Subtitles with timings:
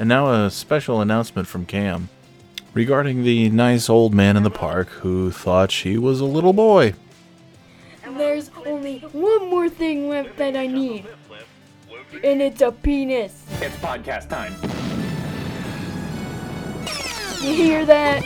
[0.00, 2.08] And now a special announcement from Cam
[2.72, 6.94] regarding the nice old man in the park who thought she was a little boy.
[8.16, 11.06] There's only one more thing left that I need.
[12.24, 13.44] And it's a penis.
[13.60, 14.54] It's podcast time.
[17.42, 18.24] You hear that?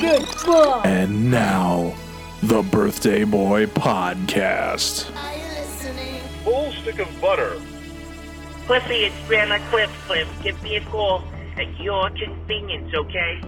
[0.00, 0.82] Good boy.
[0.84, 1.94] And now,
[2.42, 5.04] the Birthday Boy Podcast.
[6.42, 7.60] Full stick of butter.
[8.68, 9.90] Cliffy, it's Grandma Cliff.
[10.06, 11.24] Cliff, give me a call
[11.56, 13.40] at your convenience, okay?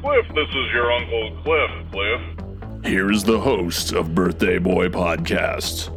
[0.00, 2.20] Cliff, this is your Uncle Cliff, Cliff.
[2.84, 5.90] Here's the host of Birthday Boy Podcast,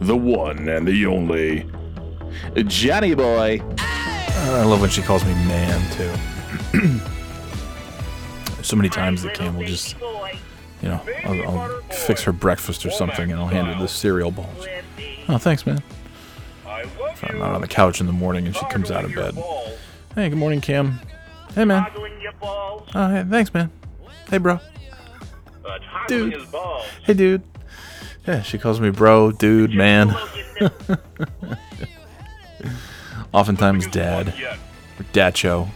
[0.00, 1.70] the one and the only
[2.64, 3.60] Johnny Boy.
[3.60, 5.92] Uh, I love when she calls me man,
[6.72, 6.98] too.
[8.62, 9.96] so many times that Cam will just,
[10.80, 14.30] you know, I'll, I'll fix her breakfast or something and I'll hand her the cereal
[14.30, 14.66] balls.
[15.28, 15.82] Oh, thanks, man.
[17.22, 19.34] I'm out on the couch in the morning and she comes out of bed.
[20.14, 21.00] Hey, good morning, Cam.
[21.54, 21.86] Hey, man.
[22.94, 23.70] Oh, hey, thanks, man.
[24.28, 24.58] Hey, bro.
[26.08, 26.36] Dude.
[27.04, 27.42] Hey, dude.
[28.26, 30.10] Yeah, she calls me bro, dude, man.
[33.32, 34.28] Oftentimes, dad
[34.98, 35.68] or dacho.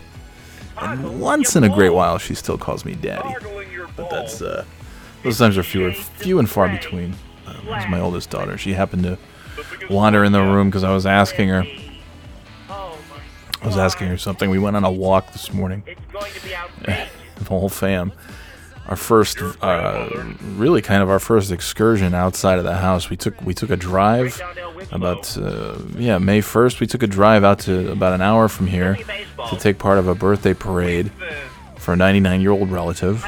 [0.79, 3.35] And once in a great while, she still calls me daddy.
[3.97, 4.65] But that's uh,
[5.23, 7.15] those times are fewer, few and far between.
[7.49, 8.57] Is my oldest daughter.
[8.59, 9.19] She happened to
[9.91, 11.65] wander in the room because I was asking her.
[12.69, 14.51] I was asking her something.
[14.51, 15.83] We went on a walk this morning.
[17.37, 18.13] The whole fam.
[18.89, 20.09] Our first, uh,
[20.55, 23.11] really kind of our first excursion outside of the house.
[23.11, 24.41] We took we took a drive
[24.91, 26.81] about uh, yeah May first.
[26.81, 28.97] We took a drive out to about an hour from here
[29.51, 31.11] to take part of a birthday parade
[31.77, 33.23] for a 99 year old relative.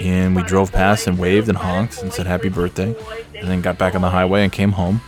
[0.00, 2.96] And we drove past and waved and honked and said happy birthday,
[3.34, 5.00] and then got back on the highway and came home.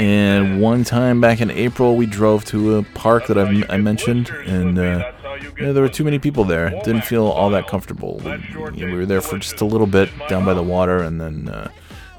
[0.00, 4.30] And one time back in April, we drove to a park that I've, I mentioned,
[4.46, 5.12] and uh,
[5.58, 6.70] there were too many people there.
[6.84, 8.18] Didn't feel all that comfortable.
[8.24, 11.50] We, we were there for just a little bit down by the water, and then
[11.50, 11.70] uh,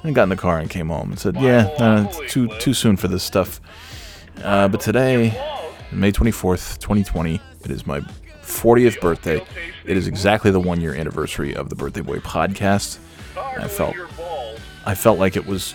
[0.03, 2.97] and got in the car and came home and said, "Yeah, it's too too soon
[2.97, 3.59] for this stuff."
[4.43, 5.35] Uh, but today,
[5.91, 8.01] May twenty fourth, twenty twenty, it is my
[8.43, 9.43] 40th birthday.
[9.85, 12.99] It is exactly the one year anniversary of the Birthday Boy podcast.
[13.35, 13.95] I felt
[14.85, 15.73] I felt like it was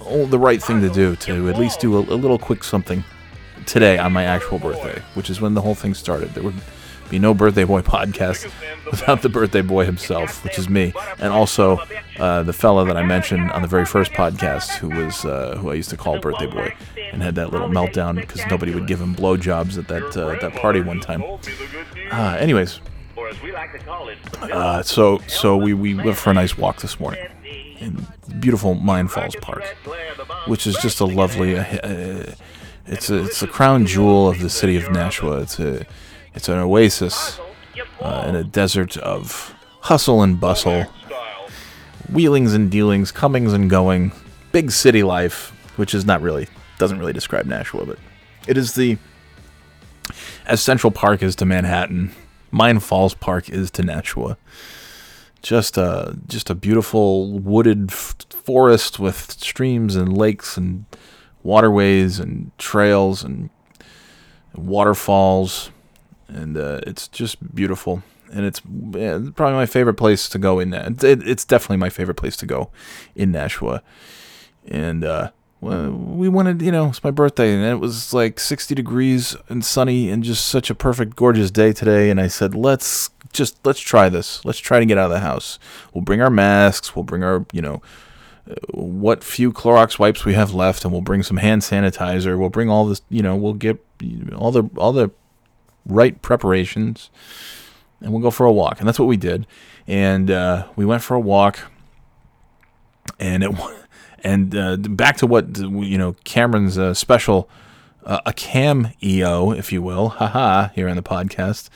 [0.00, 3.04] oh, the right thing to do to at least do a, a little quick something
[3.66, 6.30] today on my actual birthday, which is when the whole thing started.
[6.34, 6.54] There would
[7.10, 8.50] be no Birthday Boy podcast
[8.90, 11.78] without the Birthday Boy himself, which is me, and also
[12.18, 15.70] uh, the fella that I mentioned on the very first podcast, who was uh, who
[15.70, 16.74] I used to call Birthday Boy,
[17.12, 20.54] and had that little meltdown because nobody would give him blowjobs at that uh, that
[20.60, 21.20] party one time.
[21.20, 22.12] Told me the good news.
[22.12, 22.80] Uh, anyways,
[23.16, 26.34] Or as we like to call it, uh, so so we, we went for a
[26.34, 27.24] nice walk this morning
[27.78, 28.06] in
[28.40, 29.64] beautiful Mine Falls Park,
[30.46, 31.58] which is just a lovely.
[31.58, 32.34] Uh, uh,
[32.86, 35.40] it's a it's a crown jewel of the city of Nashua.
[35.40, 35.86] It's a
[36.34, 37.40] it's an oasis
[38.00, 40.84] uh, in a desert of hustle and bustle,
[42.12, 44.12] wheelings and dealings, comings and going,
[44.52, 46.48] big city life, which is not really
[46.78, 47.98] doesn't really describe Nashua, but
[48.46, 48.98] it is the
[50.46, 52.12] as Central Park is to Manhattan,
[52.50, 54.36] Mine Falls Park is to Nashua.
[55.46, 60.86] Just a just a beautiful wooded f- forest with streams and lakes and
[61.44, 63.50] waterways and trails and
[64.56, 65.70] waterfalls,
[66.26, 68.02] and uh, it's just beautiful.
[68.32, 70.74] And it's yeah, probably my favorite place to go in.
[70.74, 72.70] It, it's definitely my favorite place to go
[73.14, 73.84] in Nashua.
[74.66, 75.30] And uh,
[75.60, 79.64] well, we wanted, you know, it's my birthday, and it was like 60 degrees and
[79.64, 82.10] sunny, and just such a perfect, gorgeous day today.
[82.10, 84.44] And I said, let's just let's try this.
[84.44, 85.58] Let's try to get out of the house.
[85.94, 86.94] We'll bring our masks.
[86.94, 87.80] We'll bring our, you know,
[88.50, 92.38] uh, what few Clorox wipes we have left, and we'll bring some hand sanitizer.
[92.38, 93.82] We'll bring all this, you know, we'll get
[94.36, 95.10] all the all the
[95.86, 97.08] right preparations,
[98.02, 98.78] and we'll go for a walk.
[98.78, 99.46] And that's what we did.
[99.86, 101.60] And uh, we went for a walk,
[103.18, 103.50] and it
[104.26, 107.48] and uh, back to what you know Cameron's uh, special
[108.04, 111.68] uh, a cam EO, if you will, haha, here on the podcast.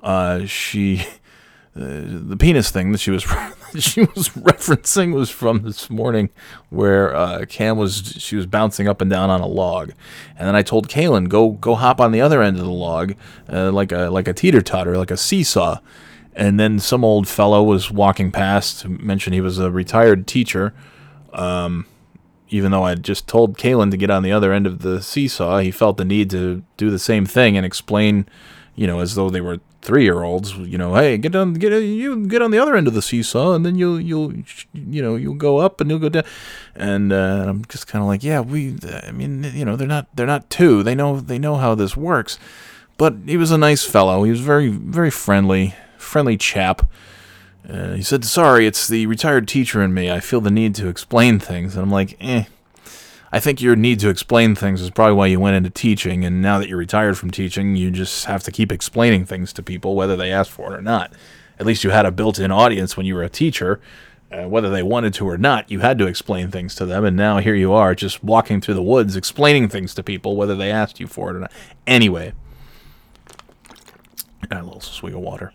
[0.00, 1.00] Uh, she
[1.76, 3.22] uh, the penis thing that she was
[3.80, 6.30] she was referencing was from this morning,
[6.70, 9.90] where uh, Cam was she was bouncing up and down on a log,
[10.36, 13.14] and then I told Kaylin go go hop on the other end of the log,
[13.48, 15.78] like a like a teeter totter, like a seesaw.
[16.34, 20.72] And then some old fellow was walking past, mentioned he was a retired teacher.
[21.32, 21.86] Um,
[22.50, 25.58] even though I just told Kalen to get on the other end of the seesaw,
[25.58, 28.26] he felt the need to do the same thing and explain,
[28.74, 30.56] you know, as though they were three-year-olds.
[30.56, 33.52] You know, hey, get on, get you get on the other end of the seesaw,
[33.52, 34.32] and then you'll you'll
[34.72, 36.24] you know you'll go up and you'll go down.
[36.74, 38.76] And uh, I'm just kind of like, yeah, we.
[39.04, 40.82] I mean, you know, they're not they're not two.
[40.82, 42.38] They know they know how this works.
[42.98, 44.24] but he was a nice fellow.
[44.24, 46.82] He was very, very friendly, friendly chap.
[47.66, 50.10] Uh, he said, "Sorry, it's the retired teacher in me.
[50.10, 52.44] I feel the need to explain things." And I'm like, "Eh."
[53.30, 56.40] I think your need to explain things is probably why you went into teaching, and
[56.40, 59.94] now that you're retired from teaching, you just have to keep explaining things to people,
[59.94, 61.12] whether they ask for it or not.
[61.58, 63.80] At least you had a built in audience when you were a teacher.
[64.30, 67.16] Uh, whether they wanted to or not, you had to explain things to them, and
[67.16, 70.70] now here you are, just walking through the woods, explaining things to people, whether they
[70.70, 71.52] asked you for it or not.
[71.86, 72.32] Anyway,
[74.48, 75.52] got a little swig of water.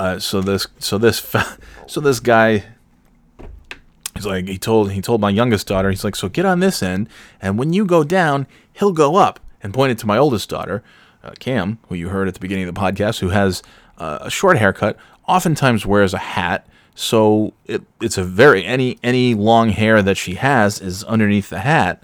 [0.00, 1.34] Uh, so this, so this,
[1.86, 2.64] so this guy
[4.20, 6.82] He's like he told he told my youngest daughter, he's like, so get on this
[6.82, 7.08] end,
[7.40, 9.40] and when you go down, he'll go up.
[9.62, 10.82] And pointed to my oldest daughter,
[11.22, 13.62] uh, Cam, who you heard at the beginning of the podcast, who has
[13.98, 16.66] uh, a short haircut, oftentimes wears a hat.
[16.94, 21.60] So it, it's a very any any long hair that she has is underneath the
[21.60, 22.02] hat.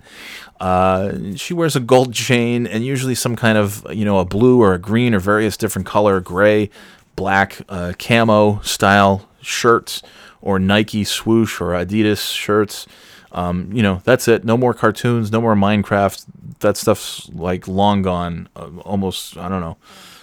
[0.59, 4.63] Uh, she wears a gold chain and usually some kind of you know a blue
[4.63, 6.71] or a green or various different color, gray,
[7.17, 10.03] black, uh, camo style shirts
[10.41, 12.87] or Nike swoosh or Adidas shirts.
[13.33, 14.45] Um, you know, that's it.
[14.45, 16.25] No more cartoons, no more Minecraft.
[16.61, 18.49] That stuff's like long gone.
[18.55, 19.77] Uh, almost, I don't know.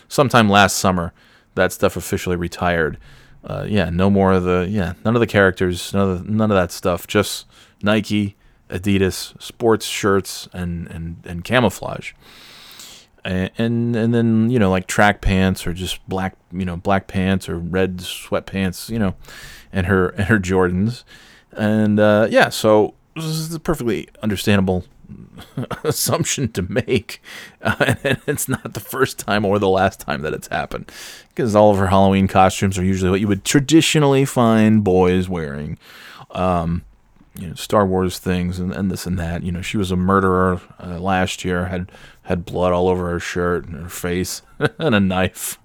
[0.08, 1.14] Sometime last summer,
[1.56, 2.98] that stuff officially retired.
[3.44, 6.50] Uh, yeah, no more of the yeah, none of the characters, none of the, none
[6.50, 7.06] of that stuff.
[7.08, 7.46] Just
[7.82, 8.36] Nike,
[8.70, 12.14] Adidas, sports shirts, and and and camouflage.
[13.26, 17.48] And, and then you know like track pants or just black you know black pants
[17.48, 19.16] or red sweatpants you know
[19.72, 21.04] and her and her Jordans,
[21.54, 24.86] and uh, yeah, so this is a perfectly understandable
[25.84, 27.22] assumption to make,
[27.62, 30.92] uh, and it's not the first time or the last time that it's happened,
[31.30, 35.78] because all of her Halloween costumes are usually what you would traditionally find boys wearing.
[36.32, 36.84] Um,
[37.36, 39.44] you know, Star Wars things and, and this and that.
[39.44, 41.92] You know, she was a murderer uh, last year, had
[42.24, 44.42] had blood all over her shirt and her face,
[44.80, 45.60] and a knife.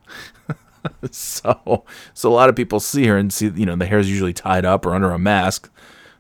[1.11, 1.85] so,
[2.15, 4.65] so a lot of people see her and see, you know, the hair's usually tied
[4.65, 5.71] up or under a mask.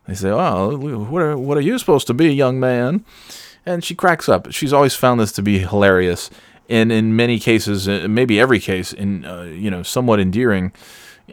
[0.06, 3.04] They say, "Oh, what are, what are you supposed to be, young man?"
[3.66, 4.50] And she cracks up.
[4.52, 6.30] She's always found this to be hilarious,
[6.68, 10.72] and in many cases, uh, maybe every case, in uh, you know, somewhat endearing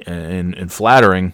[0.05, 1.33] and, and flattering.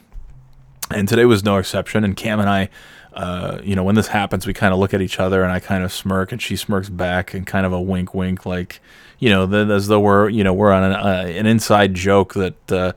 [0.89, 2.03] And today was no exception.
[2.03, 2.69] And Cam and I,
[3.13, 5.59] uh, you know, when this happens, we kind of look at each other, and I
[5.59, 8.79] kind of smirk, and she smirks back, and kind of a wink, wink, like
[9.19, 12.71] you know, as though we're you know we're on an, uh, an inside joke that,
[12.71, 12.93] uh,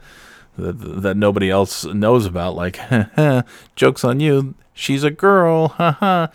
[0.56, 0.72] that
[1.02, 2.54] that nobody else knows about.
[2.54, 2.78] Like,
[3.76, 4.54] jokes on you.
[4.72, 5.68] She's a girl.
[5.68, 6.28] Haha.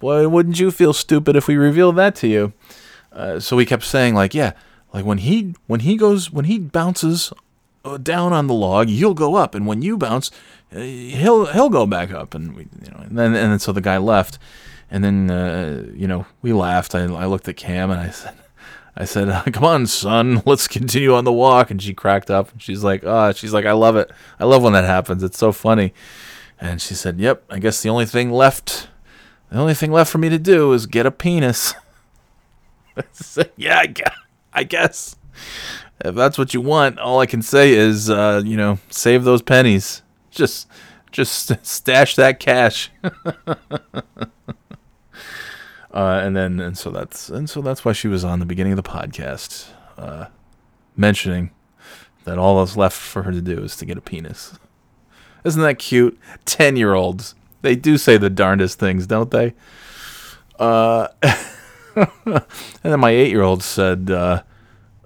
[0.00, 2.52] Boy, wouldn't you feel stupid if we revealed that to you?
[3.12, 4.52] Uh, so we kept saying like, yeah,
[4.92, 7.32] like when he when he goes when he bounces
[8.00, 10.30] down on the log, you'll go up, and when you bounce,
[10.74, 13.72] uh, he'll he'll go back up, and we, you know, and then and then so
[13.72, 14.38] the guy left,
[14.90, 16.94] and then uh, you know we laughed.
[16.94, 18.34] I, I looked at Cam and I said,
[18.96, 22.50] I said, "Come on, son, let's continue on the walk." And she cracked up.
[22.58, 24.10] She's like, "Ah," she's like, "I love it.
[24.38, 25.22] I love when that happens.
[25.22, 25.92] It's so funny."
[26.60, 28.88] And she said, "Yep, I guess the only thing left,
[29.50, 31.74] the only thing left for me to do is get a penis."
[33.12, 34.14] said, yeah, I guess,
[34.52, 35.16] I guess.
[36.04, 39.42] If that's what you want, all I can say is, uh, you know, save those
[39.42, 40.02] pennies.
[40.30, 40.68] Just,
[41.10, 42.90] just stash that cash.
[45.92, 48.72] Uh, and then and so that's and so that's why she was on the beginning
[48.72, 49.68] of the podcast,
[49.98, 50.24] uh,
[50.96, 51.50] mentioning
[52.24, 54.58] that all that's left for her to do is to get a penis.
[55.44, 56.18] Isn't that cute?
[56.46, 57.34] Ten year olds.
[57.60, 59.52] They do say the darndest things, don't they?
[60.58, 61.08] Uh,
[61.94, 62.42] and
[62.82, 64.10] then my eight year old said,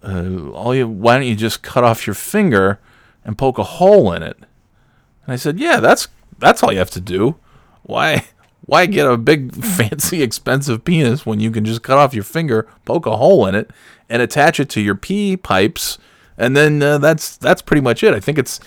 [0.07, 2.79] uh, "All you, why don't you just cut off your finger
[3.25, 6.09] and poke a hole in it?" And I said, "Yeah, that's
[6.39, 7.37] that's all you have to do.
[7.83, 8.25] Why
[8.67, 12.69] why get a big, fancy, expensive penis when you can just cut off your finger,
[12.85, 13.71] poke a hole in it,
[14.09, 15.99] and attach it to your pee pipes,
[16.37, 18.13] and then uh, that's that's pretty much it.
[18.13, 18.61] I think it's,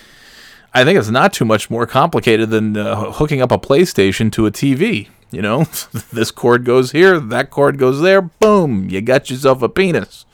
[0.74, 4.48] I think it's not too much more complicated than uh, hooking up a PlayStation to
[4.48, 5.10] a TV.
[5.32, 5.64] You know,
[6.14, 8.22] this cord goes here, that cord goes there.
[8.22, 10.26] Boom, you got yourself a penis,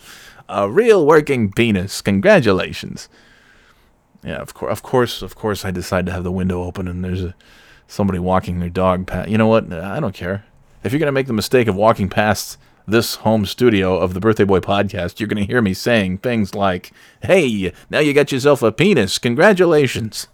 [0.48, 2.02] a real working penis.
[2.02, 3.10] Congratulations.
[4.24, 5.66] Yeah, of course, of course, of course.
[5.66, 7.36] I decide to have the window open, and there's a
[7.88, 9.30] somebody walking their dog past.
[9.30, 9.72] You know what?
[9.72, 10.46] I don't care.
[10.84, 14.44] If you're to make the mistake of walking past this home studio of the Birthday
[14.44, 18.72] Boy podcast, you're to hear me saying things like, Hey, now you got yourself a
[18.72, 19.18] penis.
[19.18, 20.28] Congratulations.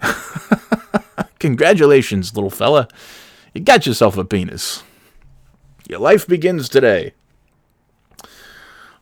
[1.38, 2.88] Congratulations, little fella.
[3.54, 4.82] You got yourself a penis.
[5.88, 7.14] Your life begins today.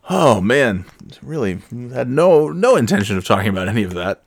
[0.08, 0.84] Oh man,
[1.22, 1.60] really
[1.92, 4.22] had no no intention of talking about any of that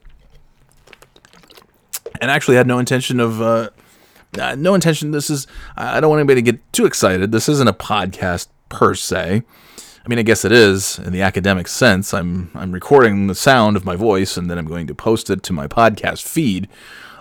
[2.20, 3.70] and actually had no intention of uh,
[4.38, 5.10] uh, no intention.
[5.10, 5.46] This is
[5.76, 7.32] I don't want anybody to get too excited.
[7.32, 9.42] This isn't a podcast per se.
[10.04, 12.14] I mean, I guess it is in the academic sense.
[12.14, 15.42] I'm I'm recording the sound of my voice and then I'm going to post it
[15.44, 16.68] to my podcast feed.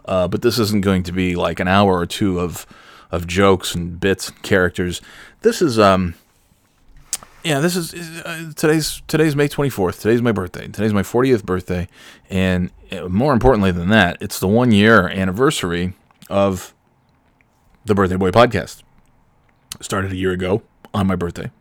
[0.06, 2.66] Uh, but this isn't going to be like an hour or two of
[3.12, 5.02] of jokes and bits and characters.
[5.42, 6.16] This is um
[7.44, 10.02] yeah, this is uh, today's today's May 24th.
[10.02, 10.68] Today's my birthday.
[10.68, 11.88] Today's my 40th birthday,
[12.30, 15.94] and uh, more importantly than that, it's the one year anniversary
[16.30, 16.74] of
[17.86, 18.84] the Birthday Boy podcast.
[19.80, 21.52] Started a year ago on my birthday,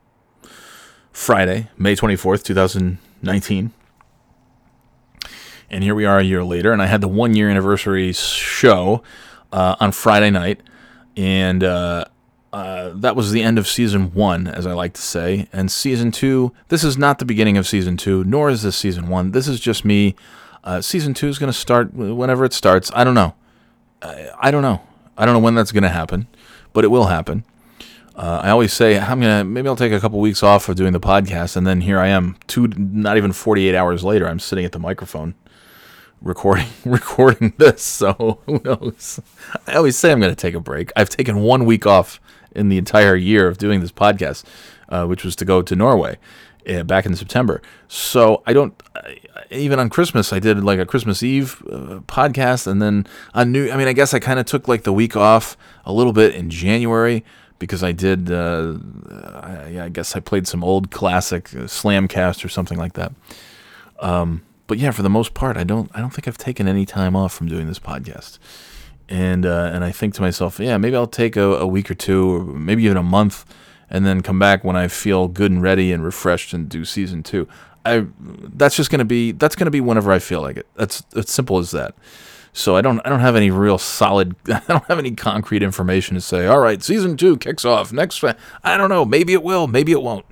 [1.12, 3.73] Friday, May 24th, 2019.
[5.70, 9.02] And here we are a year later, and I had the one year anniversary show
[9.52, 10.61] uh, on Friday night,
[11.16, 12.06] and uh,
[12.52, 15.49] uh, that was the end of season one, as I like to say.
[15.52, 19.09] And season two, this is not the beginning of season two, nor is this season
[19.09, 19.33] one.
[19.33, 20.14] This is just me.
[20.64, 22.90] Uh, season two is going to start whenever it starts.
[22.95, 23.35] I don't know.
[24.02, 24.83] I, I don't know.
[25.17, 26.26] I don't know when that's going to happen,
[26.73, 27.45] but it will happen.
[28.17, 30.93] Uh, I always say I'm gonna maybe I'll take a couple weeks off of doing
[30.93, 34.64] the podcast, and then here I am, two not even 48 hours later, I'm sitting
[34.64, 35.37] at the microphone
[36.21, 37.81] recording recording this.
[37.81, 39.21] So who knows?
[39.69, 40.90] I always say I'm gonna take a break.
[40.97, 42.21] I've taken one week off
[42.55, 44.45] in the entire year of doing this podcast,
[44.88, 46.19] uh, which was to go to Norway
[46.69, 47.62] uh, back in September.
[47.88, 48.81] So I don't
[49.50, 53.71] even on Christmas I did like a Christmas Eve uh, podcast, and then on New.
[53.71, 56.35] I mean, I guess I kind of took like the week off a little bit
[56.35, 57.25] in January
[57.59, 58.31] because I did.
[58.31, 58.75] Uh,
[59.11, 63.12] I, I, guess I played some old classic uh, Slamcast or something like that.
[64.00, 65.90] Um, but yeah, for the most part, I don't.
[65.95, 68.38] I don't think I've taken any time off from doing this podcast.
[69.09, 71.95] And uh, and I think to myself, yeah, maybe I'll take a, a week or
[71.95, 73.47] two, or maybe even a month,
[73.88, 77.23] and then come back when I feel good and ready and refreshed and do season
[77.23, 77.49] two.
[77.87, 80.67] I that's just gonna be that's gonna be whenever I feel like it.
[80.75, 81.95] That's as simple as that.
[82.53, 86.15] So I don't I don't have any real solid I don't have any concrete information
[86.15, 86.47] to say.
[86.47, 88.23] All right, season two kicks off next.
[88.62, 89.05] I don't know.
[89.05, 89.67] Maybe it will.
[89.67, 90.27] Maybe it won't.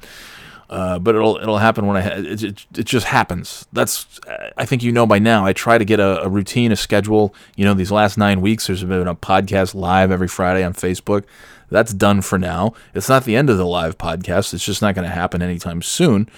[0.68, 3.66] Uh, but it'll it'll happen when I it, it, it just happens.
[3.72, 4.18] That's
[4.56, 5.46] I think you know by now.
[5.46, 7.34] I try to get a, a, routine, a schedule.
[7.54, 11.24] You know, these last nine weeks, there's been a podcast live every Friday on Facebook.
[11.70, 12.74] That's done for now.
[12.94, 14.54] It's not the end of the live podcast.
[14.54, 16.28] It's just not going to happen anytime soon.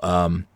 [0.00, 0.46] Um,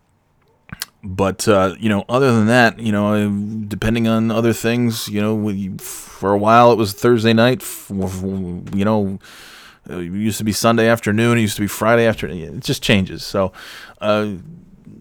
[1.03, 3.31] but uh, you know, other than that, you know,
[3.67, 7.63] depending on other things, you know, we, for a while it was Thursday night.
[7.91, 9.19] You know,
[9.89, 11.39] it used to be Sunday afternoon.
[11.39, 12.57] It used to be Friday afternoon.
[12.57, 13.25] It just changes.
[13.25, 13.53] So,
[14.01, 14.35] uh,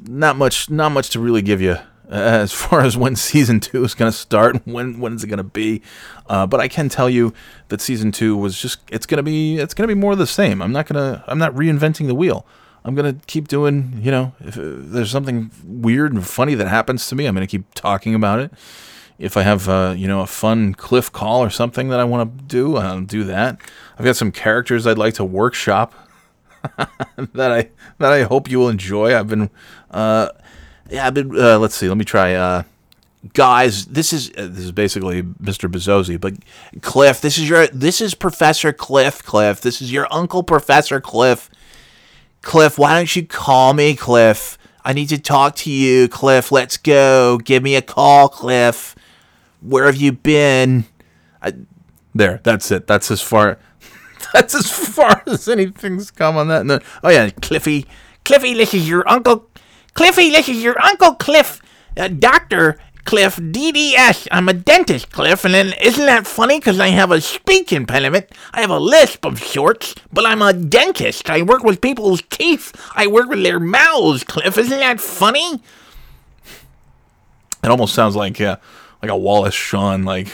[0.03, 1.77] not much, not much to really give you
[2.09, 5.27] as far as when season two is going to start and when when is it
[5.27, 5.81] going to be
[6.27, 7.33] uh, but i can tell you
[7.69, 10.19] that season two was just it's going to be it's going to be more of
[10.19, 12.45] the same i'm not to i'm not reinventing the wheel
[12.85, 13.99] I'm gonna keep doing.
[14.01, 17.73] You know, if there's something weird and funny that happens to me, I'm gonna keep
[17.73, 18.53] talking about it.
[19.17, 22.37] If I have, uh, you know, a fun cliff call or something that I want
[22.37, 23.59] to do, I'll do that.
[23.97, 25.93] I've got some characters I'd like to workshop
[27.33, 29.17] that I that I hope you will enjoy.
[29.17, 29.49] I've been,
[29.91, 30.29] uh,
[30.89, 31.37] yeah, I've been.
[31.37, 31.87] Uh, let's see.
[31.87, 32.33] Let me try.
[32.33, 32.63] Uh,
[33.33, 35.69] guys, this is uh, this is basically Mr.
[35.69, 36.33] Bezzosi, but
[36.81, 39.23] Cliff, this is your this is Professor Cliff.
[39.23, 41.49] Cliff, this is your uncle Professor Cliff.
[42.41, 44.57] Cliff, why don't you call me, Cliff?
[44.83, 46.51] I need to talk to you, Cliff.
[46.51, 47.39] Let's go.
[47.39, 48.95] Give me a call, Cliff.
[49.61, 50.85] Where have you been?
[51.41, 51.53] I,
[52.13, 52.85] there, that's it.
[52.85, 53.57] That's as far.
[54.33, 56.83] That's as far as anything's come on that.
[57.03, 57.85] Oh yeah, Cliffy,
[58.23, 59.49] Cliffy, this is your uncle.
[59.93, 61.61] Cliffy, this is your uncle Cliff,
[61.97, 64.27] uh, Doctor Cliff, DDS.
[64.31, 66.59] I'm a dentist, Cliff, and then isn't that funny?
[66.59, 68.27] Because I have a speech impediment.
[68.51, 71.29] I have a lisp of sorts, but I'm a dentist.
[71.29, 72.73] I work with people's teeth.
[72.95, 74.57] I work with their mouths, Cliff.
[74.57, 75.61] Isn't that funny?
[77.63, 78.57] It almost sounds like uh,
[79.01, 80.27] like a Wallace Shawn like.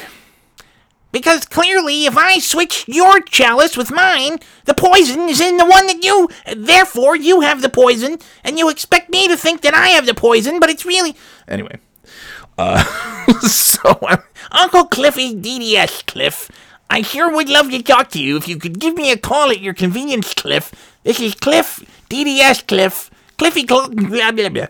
[1.12, 5.88] Because clearly, if I switch your chalice with mine, the poison is in the one
[5.88, 6.30] that you.
[6.56, 10.14] Therefore, you have the poison, and you expect me to think that I have the
[10.14, 11.16] poison, but it's really.
[11.48, 11.80] Anyway.
[12.58, 12.84] Uh,
[13.42, 14.18] so, uh,
[14.52, 16.50] Uncle Cliffy DDS Cliff,
[16.90, 19.50] I sure would love to talk to you if you could give me a call
[19.50, 20.72] at your convenience, Cliff.
[21.04, 23.10] This is Cliff DDS Cliff.
[23.38, 24.68] Cliffy Cl- blah blah blah.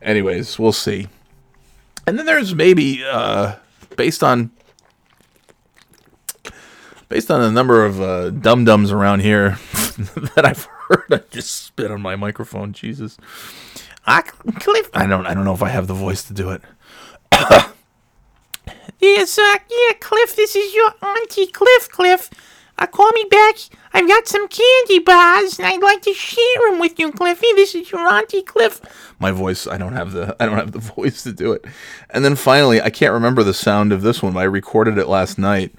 [0.00, 1.08] Anyways, we'll see.
[2.06, 3.56] And then there's maybe uh,
[3.96, 4.50] based on
[7.14, 9.50] based on the number of uh, dum dums around here
[10.34, 11.04] that I've heard.
[11.12, 12.72] I just spit on my microphone.
[12.72, 13.16] Jesus.
[14.04, 15.24] I, Cliff, I don't.
[15.24, 16.62] I don't know if I have the voice to do it.
[18.98, 22.30] yes, uh, yeah, Cliff, this is your auntie Cliff, Cliff.
[22.76, 23.58] Uh, call me back.
[23.92, 27.46] I've got some candy bars, and I'd like to share them with you, Cliffy.
[27.54, 28.80] This is your auntie Cliff.
[29.20, 31.64] My voice, I don't have the, I don't have the voice to do it.
[32.10, 34.36] And then finally, I can't remember the sound of this one.
[34.36, 35.72] I recorded it last night.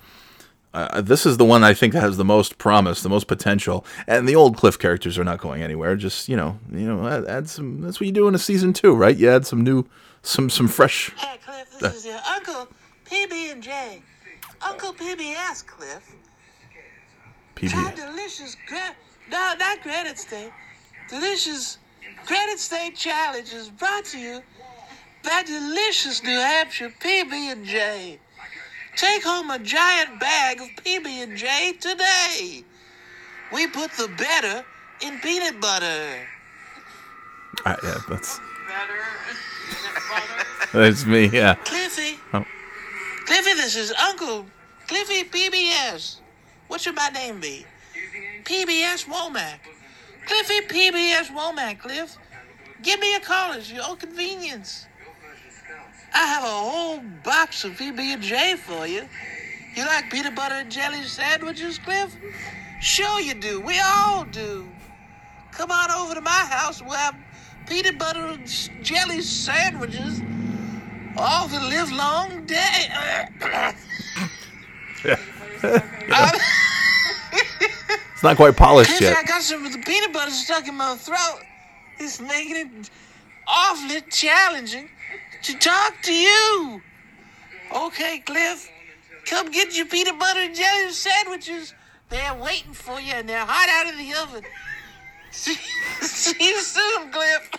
[0.75, 3.85] Uh, this is the one I think that has the most promise, the most potential,
[4.07, 5.95] and the old Cliff characters are not going anywhere.
[5.95, 7.79] Just you know, you know, add, add some.
[7.79, 9.15] That's what you do in a season two, right?
[9.15, 9.85] You add some new,
[10.21, 11.11] some some fresh.
[11.15, 12.67] Hey, Cliff, this is your Uncle
[13.05, 14.01] PB and J.
[14.61, 16.13] Uncle PBS, Cliff.
[17.55, 17.95] Try PB.
[17.95, 18.95] delicious gra-
[19.31, 20.51] no, not Granite State.
[21.09, 21.77] Delicious
[22.25, 24.41] Granite State Challenge is brought to you
[25.23, 28.19] by delicious New Hampshire PB and J.
[28.95, 32.63] Take home a giant bag of PB and J today.
[33.53, 34.63] We put the better
[35.01, 36.27] in peanut butter.
[37.65, 38.99] Uh, yeah, that's Better.
[40.73, 41.25] that's me.
[41.25, 41.55] Yeah.
[41.55, 42.17] Cliffy.
[42.33, 42.45] Oh.
[43.25, 44.45] Cliffy, this is Uncle
[44.87, 46.19] Cliffy PBS.
[46.67, 47.65] What should my name be?
[48.43, 49.59] PBS Womack.
[50.25, 52.17] Cliffy PBS Womack, Cliff.
[52.81, 54.87] Give me a call at your convenience.
[56.15, 59.03] I have a whole box of PB&J for you.
[59.75, 62.15] You like peanut butter and jelly sandwiches, Cliff?
[62.79, 63.59] Sure you do.
[63.59, 64.65] We all do.
[65.51, 66.81] Come on over to my house.
[66.81, 67.17] We'll have
[67.67, 68.47] peanut butter and
[68.81, 70.21] jelly sandwiches
[71.17, 72.89] all the live long day.
[78.13, 79.17] It's not quite polished yet.
[79.17, 81.41] I got some of the peanut butter stuck in my throat.
[81.99, 82.89] It's making it
[83.45, 84.89] awfully challenging
[85.45, 86.81] to talk to you.
[87.75, 88.67] Okay, Cliff,
[89.25, 91.73] come get your peanut butter and jelly sandwiches.
[92.09, 94.43] They're waiting for you and they're hot out of the oven.
[95.31, 97.51] See, you soon, Cliff.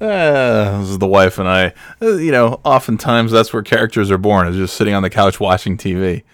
[0.00, 1.72] Uh, this is the wife and I.
[2.02, 5.38] Uh, you know, oftentimes that's where characters are born, is just sitting on the couch
[5.38, 6.24] watching TV.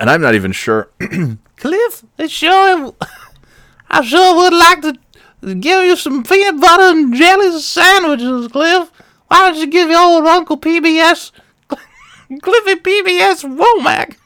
[0.00, 0.90] And I'm not even sure.
[1.56, 2.94] Cliff, it sure,
[3.90, 4.94] I sure would like to
[5.42, 8.90] give you some peanut butter and jelly sandwiches, Cliff.
[9.28, 11.32] Why don't you give your old Uncle PBS,
[11.68, 14.16] Cliffy PBS Womack?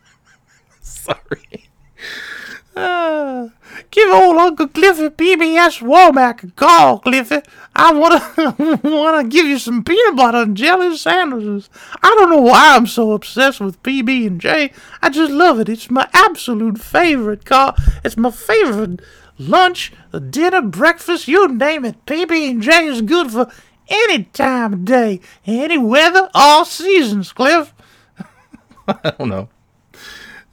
[0.80, 1.68] Sorry.
[2.76, 3.48] Uh,
[3.90, 7.40] give old Uncle Cliffy PBS Womack a call, Cliffy.
[7.74, 11.70] I wanna wanna give you some peanut butter and jelly sandwiches.
[12.02, 14.72] I don't know why I'm so obsessed with PB and J.
[15.00, 15.68] I just love it.
[15.68, 17.74] It's my absolute favorite car.
[18.04, 19.00] It's my favorite
[19.38, 19.92] lunch,
[20.30, 22.04] dinner, breakfast, you name it.
[22.06, 23.50] PB and J is good for
[23.88, 27.72] any time of day, any weather, all seasons, Cliff.
[28.88, 29.48] I don't know.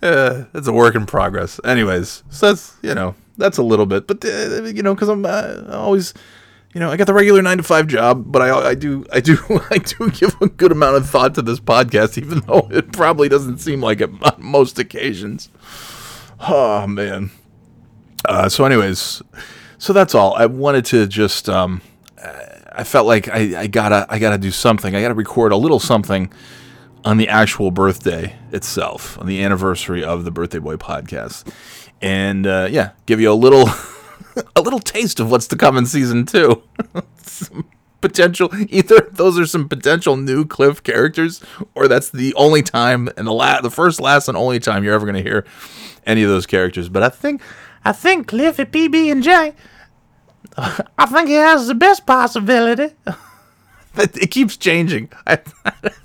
[0.02, 1.60] Uh, it's a work in progress.
[1.64, 5.26] Anyways, so that's you know that's a little bit, but uh, you know because I'm
[5.26, 6.14] uh, always,
[6.74, 9.20] you know, I got the regular nine to five job, but I I do I
[9.20, 9.38] do
[9.70, 13.30] I do give a good amount of thought to this podcast, even though it probably
[13.30, 15.50] doesn't seem like it on most occasions.
[16.40, 17.32] Oh man.
[18.26, 19.22] Uh, so anyways,
[19.78, 20.34] so that's all.
[20.36, 21.82] I wanted to just um,
[22.76, 24.96] I felt like I, I gotta I gotta do something.
[24.96, 26.32] I gotta record a little something
[27.06, 31.48] on the actual birthday itself, on the anniversary of the Birthday Boy podcast,
[32.02, 33.70] and uh, yeah, give you a little
[34.56, 36.64] a little taste of what's to come in season two.
[38.02, 41.42] Potential either those are some potential new Cliff characters,
[41.74, 44.94] or that's the only time and the la- the first, last, and only time you're
[44.94, 45.46] ever gonna hear
[46.06, 46.90] any of those characters.
[46.90, 47.42] But I think
[47.86, 49.54] I think Cliff at PB and J.
[50.58, 52.96] I think he has the best possibility.
[53.98, 55.10] It it keeps changing.
[55.28, 55.40] I,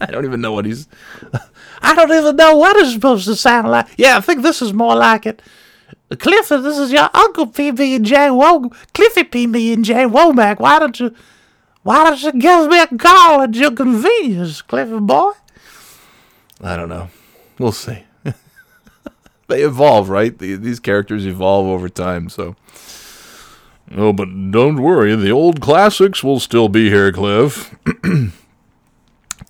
[0.01, 0.87] I don't even know what he's.
[1.83, 3.87] I don't even know what it's supposed to sound like.
[3.97, 5.41] Yeah, I think this is more like it.
[6.19, 8.31] Cliffy, this is your Uncle PB and J.
[8.31, 9.95] Wo- Cliffy PB and J.
[10.05, 10.59] Womack.
[10.59, 11.15] Why don't you,
[11.85, 15.31] why don't you give me a call at your convenience, Cliffy boy?
[16.63, 17.09] I don't know.
[17.59, 18.05] We'll see.
[19.51, 20.37] They evolve, right?
[20.37, 22.57] The, these characters evolve over time, so.
[23.93, 27.75] Oh, but don't worry, the old classics will still be here, Cliff.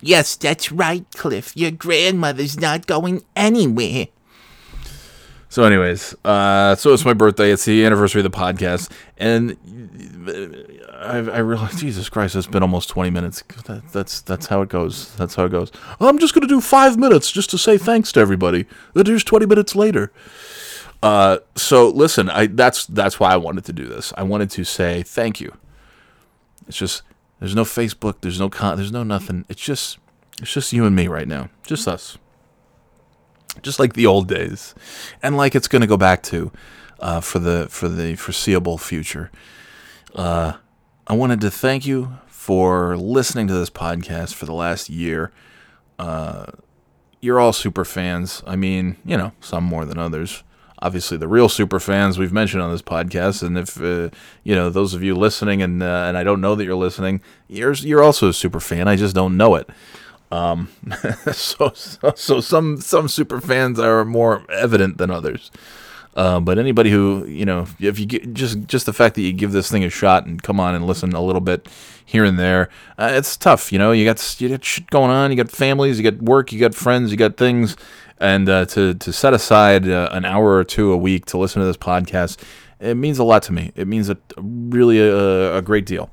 [0.03, 1.55] Yes, that's right, Cliff.
[1.55, 4.07] Your grandmother's not going anywhere.
[5.51, 7.51] So, anyways, uh, so it's my birthday.
[7.51, 9.57] It's the anniversary of the podcast, and
[11.01, 13.43] I, I realized, Jesus Christ, it's been almost twenty minutes.
[13.65, 15.15] That, that's that's how it goes.
[15.17, 15.73] That's how it goes.
[16.01, 18.67] I'm just gonna do five minutes just to say thanks to everybody.
[18.95, 20.13] Then Here's twenty minutes later.
[21.03, 24.13] Uh, so listen, I that's that's why I wanted to do this.
[24.17, 25.57] I wanted to say thank you.
[26.69, 27.03] It's just
[27.39, 29.47] there's no Facebook, there's no con, there's no nothing.
[29.49, 29.99] It's just
[30.41, 32.19] it's just you and me right now, just us
[33.63, 34.75] just like the old days,
[35.23, 36.53] and like it's going to go back to
[37.01, 39.31] uh, for the for the foreseeable future.
[40.15, 40.55] Uh,
[41.11, 45.33] I wanted to thank you for listening to this podcast for the last year.
[45.99, 46.47] Uh,
[47.21, 48.45] you're all super fans.
[48.47, 50.45] I mean, you know, some more than others.
[50.79, 54.11] Obviously, the real super fans we've mentioned on this podcast, and if uh,
[54.45, 57.21] you know those of you listening, and uh, and I don't know that you're listening,
[57.49, 58.87] you're you're also a super fan.
[58.87, 59.69] I just don't know it.
[60.31, 60.69] Um,
[61.33, 65.51] so, so so some some super fans are more evident than others.
[66.15, 69.33] Uh, but anybody who you know, if you get just just the fact that you
[69.33, 71.69] give this thing a shot and come on and listen a little bit
[72.05, 72.69] here and there,
[72.99, 73.73] uh, it's tough.
[73.73, 76.53] You know, you got you got shit going on, you got families, you got work,
[76.53, 77.77] you got friends, you got things,
[78.19, 81.61] and uh, to to set aside uh, an hour or two a week to listen
[81.61, 82.43] to this podcast,
[82.81, 83.71] it means a lot to me.
[83.77, 86.11] It means a really a, a great deal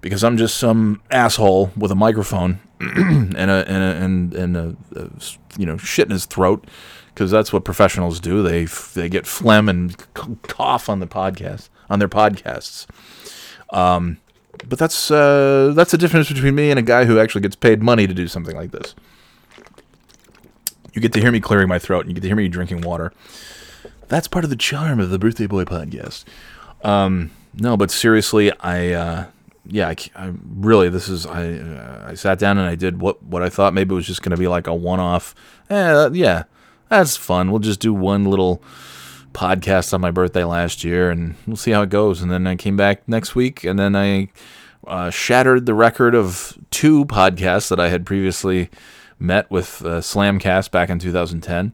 [0.00, 4.76] because I'm just some asshole with a microphone and a and a, and, and a,
[4.96, 5.10] a,
[5.56, 6.66] you know shit in his throat
[7.18, 8.44] because that's what professionals do.
[8.44, 9.96] They they get phlegm and
[10.44, 12.86] cough on the podcast on their podcasts.
[13.70, 14.18] Um,
[14.68, 17.82] but that's uh, that's the difference between me and a guy who actually gets paid
[17.82, 18.94] money to do something like this.
[20.94, 22.82] You get to hear me clearing my throat, and you get to hear me drinking
[22.82, 23.12] water.
[24.06, 26.24] That's part of the charm of the Birthday Boy podcast.
[26.84, 29.26] Um, no, but seriously, I uh,
[29.66, 33.20] yeah, I, I, really this is I uh, I sat down and I did what
[33.24, 35.34] what I thought maybe was just going to be like a one off.
[35.68, 36.44] Eh, yeah,
[36.88, 37.50] that's fun.
[37.50, 38.62] We'll just do one little
[39.32, 42.22] podcast on my birthday last year, and we'll see how it goes.
[42.22, 44.28] And then I came back next week, and then I
[44.86, 48.70] uh, shattered the record of two podcasts that I had previously
[49.18, 51.72] met with uh, Slamcast back in 2010.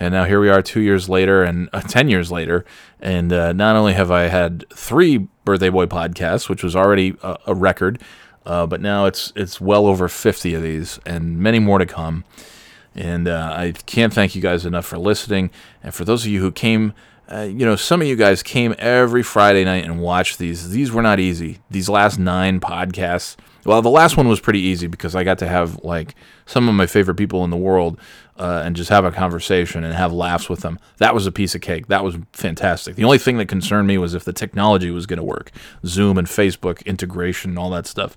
[0.00, 2.64] And now here we are, two years later, and uh, ten years later,
[3.00, 7.36] and uh, not only have I had three Birthday Boy podcasts, which was already a,
[7.48, 8.00] a record,
[8.46, 12.24] uh, but now it's it's well over 50 of these, and many more to come.
[12.94, 15.50] And uh, I can't thank you guys enough for listening.
[15.82, 16.94] And for those of you who came,
[17.30, 20.70] uh, you know, some of you guys came every Friday night and watched these.
[20.70, 21.58] These were not easy.
[21.70, 23.36] These last nine podcasts.
[23.64, 26.14] Well, the last one was pretty easy because I got to have like
[26.46, 28.00] some of my favorite people in the world
[28.38, 30.78] uh, and just have a conversation and have laughs with them.
[30.98, 31.88] That was a piece of cake.
[31.88, 32.96] That was fantastic.
[32.96, 35.50] The only thing that concerned me was if the technology was going to work
[35.84, 38.16] Zoom and Facebook integration and all that stuff.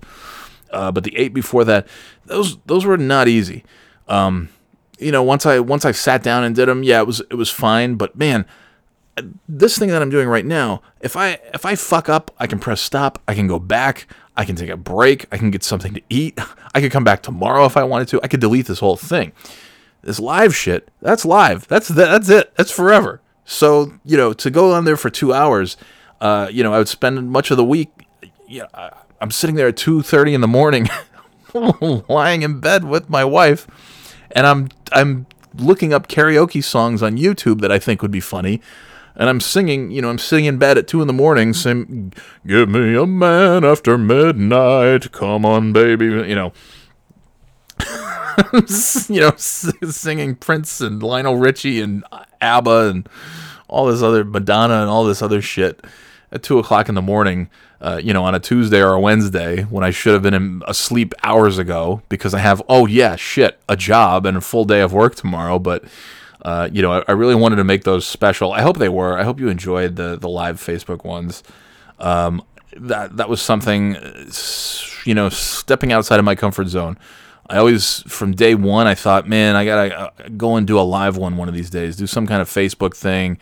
[0.70, 1.86] Uh, but the eight before that,
[2.24, 3.62] those those were not easy.
[4.08, 4.48] Um,
[5.02, 7.34] you know, once I once I sat down and did them, yeah, it was it
[7.34, 7.96] was fine.
[7.96, 8.46] But man,
[9.48, 12.58] this thing that I'm doing right now, if I if I fuck up, I can
[12.58, 13.20] press stop.
[13.28, 14.06] I can go back.
[14.36, 15.26] I can take a break.
[15.30, 16.38] I can get something to eat.
[16.74, 18.20] I could come back tomorrow if I wanted to.
[18.22, 19.32] I could delete this whole thing.
[20.02, 21.68] This live shit, that's live.
[21.68, 22.54] That's that's it.
[22.56, 23.20] That's forever.
[23.44, 25.76] So you know, to go on there for two hours,
[26.20, 27.90] uh, you know, I would spend much of the week.
[28.48, 28.66] Yeah,
[29.20, 30.88] I'm sitting there at two thirty in the morning,
[32.08, 33.66] lying in bed with my wife
[34.32, 38.60] and I'm I'm looking up karaoke songs on YouTube that I think would be funny.
[39.14, 42.14] And I'm singing, you know, I'm sitting in bed at two in the morning, saying,
[42.46, 46.52] "Give me a man after midnight, come on, baby," you know,
[49.08, 52.04] you know, singing Prince and Lionel Richie and
[52.40, 53.08] ABBA and
[53.68, 55.84] all this other Madonna and all this other shit
[56.30, 57.50] at two o'clock in the morning
[57.82, 61.14] uh, you know, on a Tuesday or a Wednesday when I should have been asleep
[61.24, 64.92] hours ago because I have, oh yeah, shit, a job and a full day of
[64.92, 65.58] work tomorrow.
[65.58, 65.84] But,
[66.42, 68.52] uh, you know, I, I, really wanted to make those special.
[68.52, 69.18] I hope they were.
[69.18, 71.42] I hope you enjoyed the the live Facebook ones.
[71.98, 72.44] Um,
[72.76, 73.96] that that was something,
[75.04, 76.96] you know, stepping outside of my comfort zone.
[77.48, 80.82] I always, from day one, I thought, man, I gotta uh, go and do a
[80.82, 81.96] live one one of these days.
[81.96, 83.38] Do some kind of Facebook thing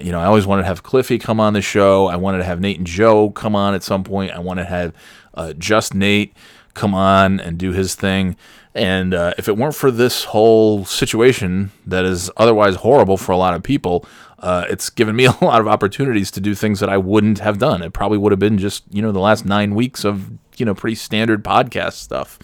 [0.00, 2.06] you know, I always wanted to have Cliffy come on the show.
[2.06, 4.32] I wanted to have Nate and Joe come on at some point.
[4.32, 4.94] I wanted to have
[5.34, 6.34] uh, just Nate
[6.74, 8.36] come on and do his thing.
[8.74, 13.36] And uh, if it weren't for this whole situation that is otherwise horrible for a
[13.36, 14.06] lot of people,
[14.38, 17.58] uh, it's given me a lot of opportunities to do things that I wouldn't have
[17.58, 17.82] done.
[17.82, 20.74] It probably would have been just, you know, the last nine weeks of, you know,
[20.74, 22.38] pretty standard podcast stuff.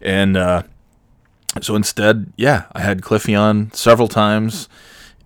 [0.00, 0.62] And uh,
[1.60, 4.68] so instead, yeah, I had Cliffy on several times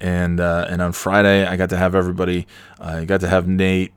[0.05, 2.47] and uh, and on Friday I got to have everybody.
[2.79, 3.95] I got to have Nate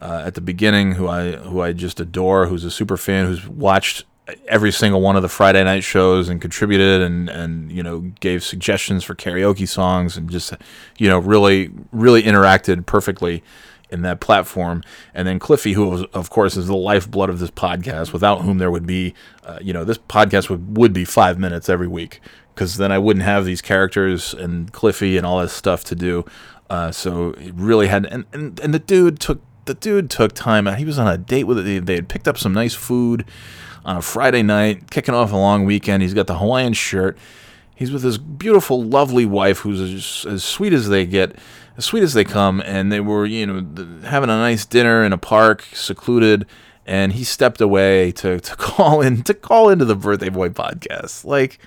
[0.00, 3.46] uh, at the beginning, who I who I just adore, who's a super fan, who's
[3.46, 4.06] watched
[4.48, 8.42] every single one of the Friday night shows and contributed and and you know gave
[8.42, 10.54] suggestions for karaoke songs and just
[10.98, 13.42] you know really really interacted perfectly
[13.90, 14.82] in that platform.
[15.12, 18.70] And then Cliffy, who of course is the lifeblood of this podcast, without whom there
[18.70, 19.12] would be,
[19.44, 22.22] uh, you know, this podcast would, would be five minutes every week
[22.54, 26.24] because then I wouldn't have these characters and Cliffy and all this stuff to do.
[26.68, 30.66] Uh, so it really had, and, and and the dude took the dude took time.
[30.66, 30.78] Out.
[30.78, 31.86] He was on a date with it.
[31.86, 33.24] They had picked up some nice food
[33.84, 36.02] on a Friday night, kicking off a long weekend.
[36.02, 37.18] He's got the Hawaiian shirt.
[37.74, 41.36] He's with his beautiful, lovely wife, who's as, as sweet as they get,
[41.76, 42.62] as sweet as they come.
[42.64, 46.46] And they were, you know, having a nice dinner in a park, secluded.
[46.84, 51.24] And he stepped away to, to call in to call into the Birthday Boy podcast.
[51.24, 51.58] Like,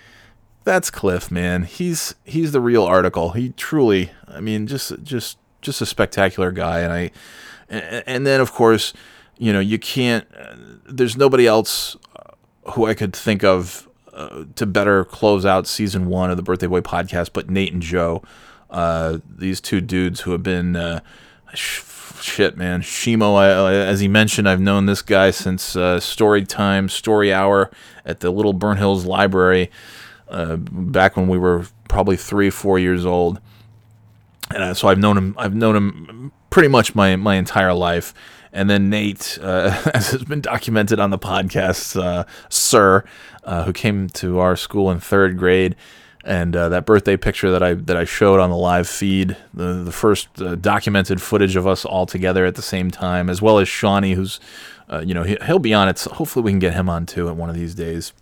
[0.65, 1.63] that's Cliff, man.
[1.63, 3.32] He's he's the real article.
[3.32, 6.80] He truly, I mean, just just just a spectacular guy.
[6.82, 7.12] And I,
[8.06, 8.93] and then of course,
[9.38, 10.28] you know, you can't.
[10.88, 11.95] There's nobody else
[12.73, 16.67] who I could think of uh, to better close out season one of the Birthday
[16.67, 17.30] Boy podcast.
[17.34, 18.23] But Nate and Joe,
[18.69, 21.01] uh, these two dudes who have been uh,
[21.54, 21.84] sh-
[22.21, 22.82] shit, man.
[22.82, 27.69] Shimo, I- as he mentioned, I've known this guy since uh, story time, story hour
[28.04, 29.69] at the Little Burn Hills Library
[30.29, 33.39] uh, back when we were probably three, four years old
[34.51, 35.35] and uh, so I've known him.
[35.38, 38.13] I've known him pretty much my my entire life.
[38.53, 43.03] And then Nate, uh, as has been documented on the podcast, uh, Sir,
[43.43, 45.75] uh, who came to our school in third grade,
[46.23, 49.83] and uh, that birthday picture that I that I showed on the live feed, the
[49.83, 53.57] the first uh, documented footage of us all together at the same time, as well
[53.57, 54.39] as Shawnee, who's,
[54.89, 55.97] uh, you know, he, he'll be on it.
[55.97, 58.13] So hopefully, we can get him on too at one of these days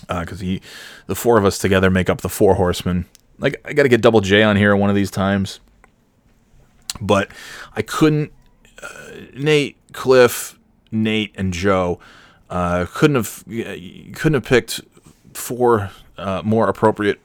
[0.00, 0.60] because he,
[1.06, 3.06] the four of us together make up the four horsemen.
[3.38, 5.60] Like I got to get Double J on here one of these times,
[7.00, 7.30] but
[7.74, 8.32] I couldn't.
[8.82, 10.58] Uh, Nate, Cliff,
[10.90, 11.98] Nate, and Joe
[12.50, 13.44] uh, couldn't have
[14.14, 14.80] couldn't have picked
[15.34, 17.20] four uh, more appropriate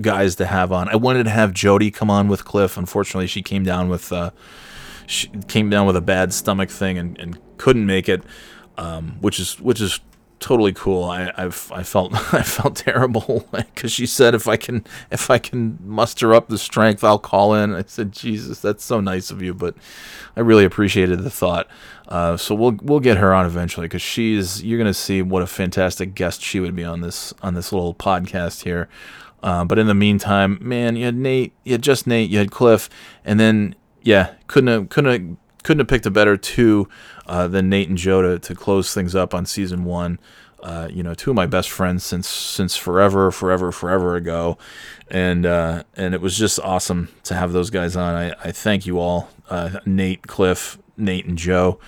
[0.00, 0.88] guys to have on.
[0.88, 2.76] I wanted to have Jody come on with Cliff.
[2.76, 4.30] Unfortunately, she came down with uh,
[5.06, 8.22] she came down with a bad stomach thing and, and couldn't make it,
[8.78, 10.00] um, which is which is
[10.42, 11.04] totally cool.
[11.04, 15.38] I I've, I felt I felt terrible because she said if I can if I
[15.38, 17.74] can muster up the strength, I'll call in.
[17.74, 19.74] I said Jesus, that's so nice of you, but
[20.36, 21.68] I really appreciated the thought.
[22.08, 25.46] Uh, so we'll we'll get her on eventually because she's you're gonna see what a
[25.46, 28.88] fantastic guest she would be on this on this little podcast here.
[29.42, 32.50] Uh, but in the meantime, man, you had Nate, you had just Nate, you had
[32.50, 32.88] Cliff,
[33.24, 36.88] and then yeah, couldn't have couldn't have, couldn't have picked a better two
[37.26, 40.18] uh, than Nate and Joe to, to close things up on season one.
[40.62, 44.58] Uh, you know, two of my best friends since since forever, forever, forever ago,
[45.08, 48.14] and uh, and it was just awesome to have those guys on.
[48.14, 51.80] I, I thank you all, uh, Nate, Cliff, Nate, and Joe,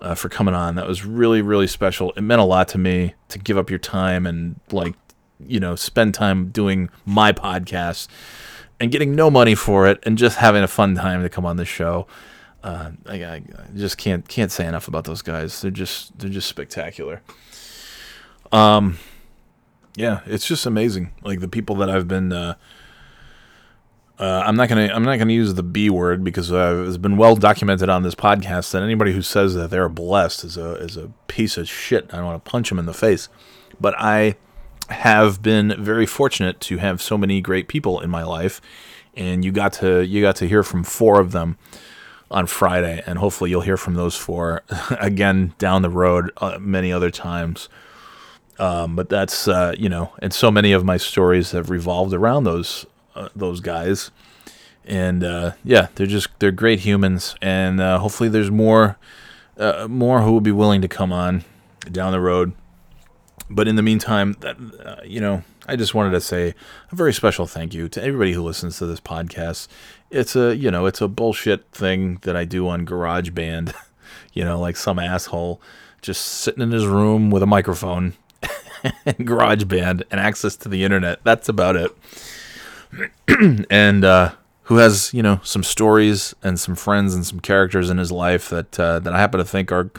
[0.00, 0.76] uh, for coming on.
[0.76, 2.12] That was really really special.
[2.12, 4.94] It meant a lot to me to give up your time and like
[5.38, 8.08] you know spend time doing my podcast
[8.80, 11.56] and getting no money for it and just having a fun time to come on
[11.56, 12.06] the show.
[12.62, 13.42] Uh, I, I
[13.74, 15.60] just can't can't say enough about those guys.
[15.60, 17.22] They're just they're just spectacular.
[18.52, 18.98] Um,
[19.96, 21.12] yeah, it's just amazing.
[21.22, 22.32] Like the people that I've been.
[22.32, 22.54] Uh,
[24.18, 27.16] uh, I'm not gonna I'm not gonna use the B word because uh, it's been
[27.16, 30.96] well documented on this podcast that anybody who says that they're blessed is a is
[30.96, 32.08] a piece of shit.
[32.12, 33.28] I don't want to punch them in the face,
[33.80, 34.36] but I
[34.90, 38.60] have been very fortunate to have so many great people in my life,
[39.14, 41.58] and you got to you got to hear from four of them
[42.32, 44.62] on Friday, and hopefully you'll hear from those four
[44.98, 47.68] again down the road uh, many other times.
[48.58, 52.44] Um, but that's uh, you know, and so many of my stories have revolved around
[52.44, 54.10] those uh, those guys,
[54.84, 58.98] and uh, yeah, they're just they're great humans, and uh, hopefully there's more
[59.58, 61.44] uh, more who will be willing to come on
[61.90, 62.52] down the road.
[63.50, 64.56] But in the meantime, that,
[65.04, 66.54] you know, I just wanted to say
[66.90, 69.68] a very special thank you to everybody who listens to this podcast.
[70.12, 73.74] It's a you know it's a bullshit thing that I do on GarageBand,
[74.32, 75.60] you know, like some asshole
[76.02, 78.14] just sitting in his room with a microphone
[79.06, 81.20] and GarageBand and access to the internet.
[81.24, 81.90] That's about it.
[83.70, 84.32] and uh,
[84.64, 88.48] who has you know some stories and some friends and some characters in his life
[88.50, 89.90] that uh, that I happen to think are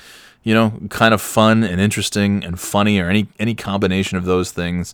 [0.44, 4.52] you know kind of fun and interesting and funny or any any combination of those
[4.52, 4.94] things.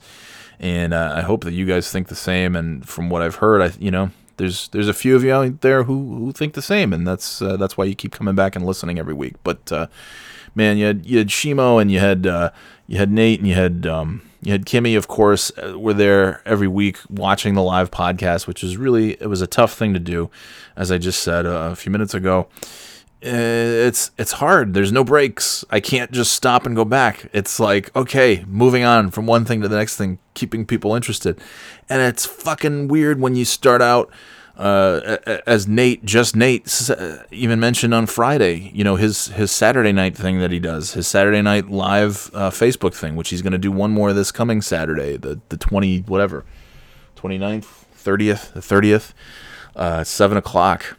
[0.61, 2.55] And uh, I hope that you guys think the same.
[2.55, 5.61] And from what I've heard, I you know there's there's a few of you out
[5.61, 8.55] there who, who think the same, and that's uh, that's why you keep coming back
[8.55, 9.35] and listening every week.
[9.43, 9.87] But uh,
[10.55, 12.49] man, you had you had Shimo and you had uh,
[12.87, 16.41] you had Nate and you had um, you had Kimmy, of course, uh, were there
[16.45, 19.99] every week watching the live podcast, which is really it was a tough thing to
[19.99, 20.31] do,
[20.75, 22.47] as I just said uh, a few minutes ago.
[23.23, 24.73] Uh, It's it's hard.
[24.73, 25.65] There's no breaks.
[25.69, 27.29] I can't just stop and go back.
[27.33, 31.39] It's like okay, moving on from one thing to the next thing, keeping people interested,
[31.89, 34.09] and it's fucking weird when you start out
[34.59, 39.93] uh, as Nate, just Nate, uh, even mentioned on Friday, you know, his his Saturday
[39.93, 43.53] night thing that he does, his Saturday night live uh, Facebook thing, which he's going
[43.53, 46.43] to do one more this coming Saturday, the the 20, whatever,
[47.15, 49.13] 29th, 30th, the 30th,
[49.77, 50.97] uh, 7 o'clock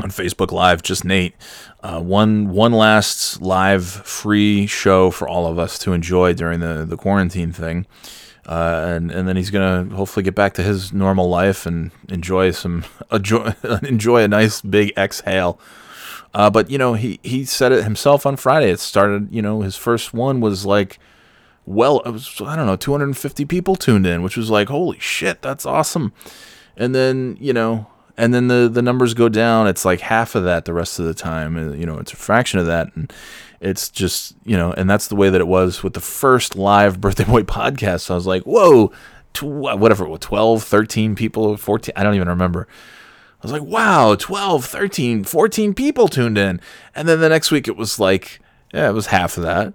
[0.00, 1.34] on Facebook Live, just Nate.
[1.82, 6.84] Uh, one one last live free show for all of us to enjoy during the,
[6.84, 7.86] the quarantine thing.
[8.46, 12.50] Uh, and and then he's gonna hopefully get back to his normal life and enjoy
[12.50, 15.60] some enjoy, enjoy a nice big exhale.
[16.34, 18.70] Uh, but you know he he said it himself on Friday.
[18.70, 20.98] It started you know his first one was like
[21.66, 25.42] well it was I don't know 250 people tuned in, which was like holy shit
[25.42, 26.12] that's awesome.
[26.76, 27.86] And then you know
[28.18, 29.66] and then the the numbers go down.
[29.66, 31.56] It's like half of that the rest of the time.
[31.56, 33.10] uh, You know, it's a fraction of that, and
[33.60, 37.00] it's just you know, and that's the way that it was with the first live
[37.00, 38.00] birthday boy podcast.
[38.02, 38.92] So I was like, whoa,
[39.32, 42.68] tw- whatever, it 12, 13 people, 14, I don't even remember.
[43.40, 46.60] I was like, wow, 12, 13, 14 people tuned in.
[46.96, 48.40] And then the next week it was like,
[48.74, 49.72] yeah, it was half of that.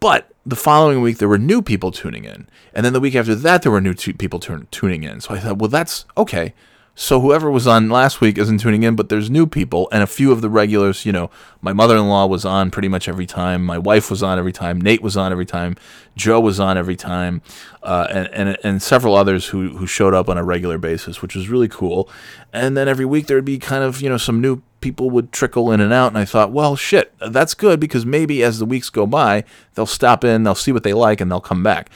[0.00, 2.48] But the following week there were new people tuning in.
[2.74, 5.20] And then the week after that there were new tu- people tun- tuning in.
[5.20, 6.52] So I thought, well, that's okay.
[6.98, 10.06] So whoever was on last week isn't tuning in, but there's new people and a
[10.06, 11.30] few of the regulars, you know,
[11.60, 15.02] my mother-in-law was on pretty much every time, my wife was on every time, Nate
[15.02, 15.76] was on every time,
[16.16, 17.42] Joe was on every time,
[17.82, 21.36] uh, and, and and several others who who showed up on a regular basis, which
[21.36, 22.08] was really cool.
[22.50, 25.70] And then every week there'd be kind of, you know, some new people would trickle
[25.72, 28.88] in and out and I thought, well, shit, that's good because maybe as the weeks
[28.88, 31.90] go by, they'll stop in, they'll see what they like and they'll come back.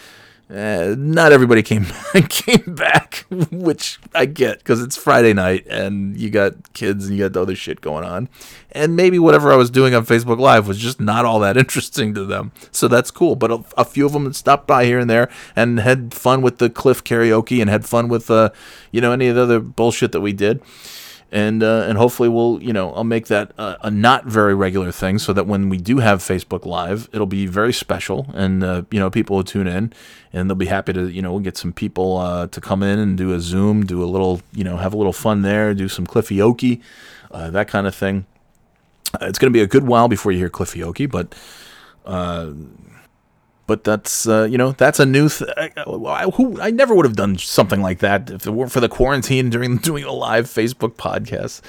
[0.51, 1.85] Uh, not everybody came
[2.29, 7.25] came back, which I get because it's Friday night and you got kids and you
[7.25, 8.29] got the other shit going on,
[8.73, 12.15] and maybe whatever I was doing on Facebook Live was just not all that interesting
[12.15, 12.51] to them.
[12.73, 13.37] So that's cool.
[13.37, 16.59] But a, a few of them stopped by here and there and had fun with
[16.59, 18.51] the Cliff karaoke and had fun with uh,
[18.91, 20.61] you know any of the other bullshit that we did
[21.33, 24.91] and uh, and hopefully we'll you know I'll make that a, a not very regular
[24.91, 28.83] thing so that when we do have Facebook Live, it'll be very special, and uh,
[28.91, 29.93] you know people will tune in,
[30.33, 33.17] and they'll be happy to you know get some people uh, to come in and
[33.17, 36.07] do a Zoom, do a little you know have a little fun there, do some
[36.07, 36.41] Cliffy
[37.31, 38.27] uh, that kind of thing.
[39.21, 41.35] It's going to be a good while before you hear Cliffy but
[42.05, 42.53] uh,
[43.71, 47.05] but that's uh, you know that's a new th- I, I, who I never would
[47.05, 50.47] have done something like that if it weren't for the quarantine during doing a live
[50.47, 51.61] Facebook podcast.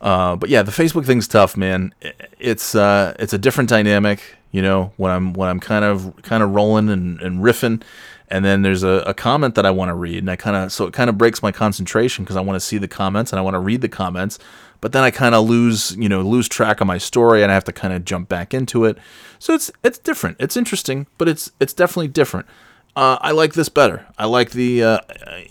[0.00, 1.94] Uh, but yeah, the Facebook thing's tough, man.
[2.38, 4.94] It's uh, it's a different dynamic, you know.
[4.96, 7.82] When I'm when I'm kind of kind of rolling and, and riffing,
[8.28, 10.72] and then there's a, a comment that I want to read, and I kind of
[10.72, 13.38] so it kind of breaks my concentration because I want to see the comments and
[13.38, 14.38] I want to read the comments,
[14.82, 17.54] but then I kind of lose you know lose track of my story and I
[17.54, 18.98] have to kind of jump back into it.
[19.38, 20.36] So it's it's different.
[20.38, 22.46] It's interesting, but it's it's definitely different.
[22.94, 24.06] Uh, I like this better.
[24.18, 24.98] I like the, uh,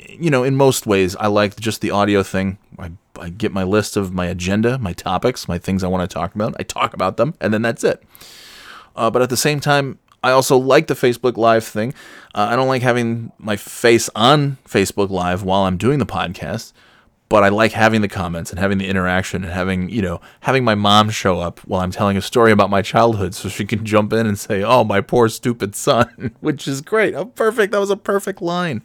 [0.08, 2.60] you know, in most ways, I like just the audio thing.
[2.78, 6.13] I, I get my list of my agenda, my topics, my things I want to
[6.13, 6.54] talk about.
[6.60, 8.04] I talk about them, and then that's it.
[8.96, 11.96] Uh, but at the same time, I also like the Facebook Live thing.
[12.36, 16.74] Uh, I don't like having my face on Facebook Live while I'm doing the podcast,
[17.32, 20.65] but I like having the comments and having the interaction and having, you know, having
[20.65, 23.86] my mom show up while I'm telling a story about my childhood so she can
[23.86, 27.15] jump in and say, oh, my poor stupid son, which is great.
[27.15, 27.72] Oh, perfect.
[27.72, 28.82] That was a perfect line.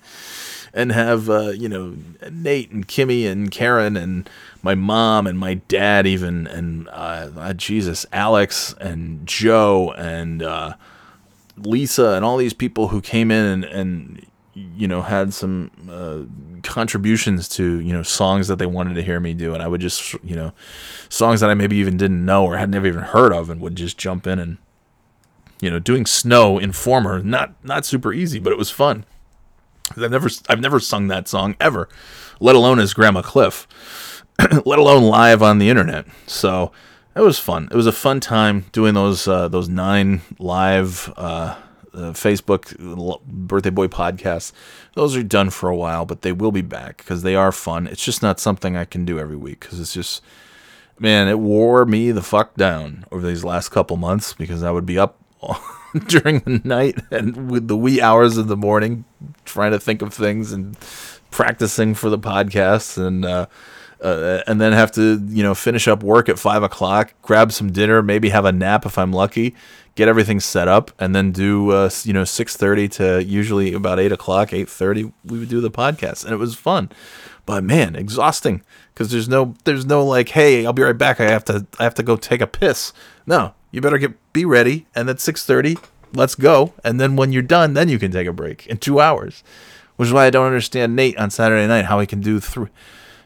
[0.73, 1.97] And have, uh, you know,
[2.31, 4.31] Nate and Kimmy and Karen and
[4.63, 10.75] my mom and my dad, even, and uh, uh, Jesus, Alex and Joe and, uh,
[11.57, 16.61] Lisa and all these people who came in and, and you know had some uh,
[16.63, 19.81] contributions to you know songs that they wanted to hear me do, and I would
[19.81, 20.53] just you know
[21.09, 23.77] songs that I maybe even didn't know or had never even heard of, and would
[23.77, 24.57] just jump in and
[25.61, 29.05] you know doing Snow Informer not not super easy, but it was fun.
[29.91, 31.89] I've never I've never sung that song ever,
[32.41, 33.69] let alone as Grandma Cliff,
[34.65, 36.07] let alone live on the internet.
[36.27, 36.73] So
[37.15, 37.69] it was fun.
[37.71, 41.57] It was a fun time doing those uh, those nine live uh,
[41.97, 42.77] uh, Facebook
[43.27, 44.53] birthday boy podcasts.
[44.95, 47.87] Those are done for a while, but they will be back because they are fun.
[47.87, 50.23] It's just not something I can do every week because it's just
[50.99, 54.87] man, it wore me the fuck down over these last couple months because I would
[54.87, 55.19] be up
[56.07, 59.05] during the night and with the wee hours of the morning
[59.45, 60.77] trying to think of things and
[61.31, 63.47] practicing for the podcast and uh,
[64.01, 67.73] uh, and then have to you know finish up work at five o'clock, grab some
[67.73, 69.55] dinner, maybe have a nap if I'm lucky,
[69.95, 73.99] get everything set up, and then do uh, you know six thirty to usually about
[73.99, 75.13] eight o'clock, eight thirty.
[75.25, 76.91] We would do the podcast, and it was fun,
[77.47, 81.21] but man, exhausting because there's no there's no like, hey, I'll be right back.
[81.21, 82.93] I have to I have to go take a piss.
[83.27, 85.79] No, you better get be ready, and at six thirty,
[86.13, 89.01] let's go, and then when you're done, then you can take a break in two
[89.01, 89.43] hours.
[89.97, 92.69] Which is why I don't understand Nate on Saturday night how he can do three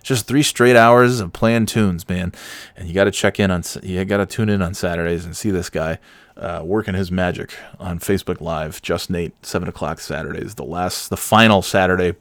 [0.03, 2.33] just three straight hours of playing tunes, man.
[2.77, 5.37] And you got to check in on, you got to tune in on Saturdays and
[5.37, 5.99] see this guy
[6.37, 8.81] uh, working his magic on Facebook Live.
[8.83, 12.15] Just Nate, seven o'clock Saturdays, the last, the final Saturday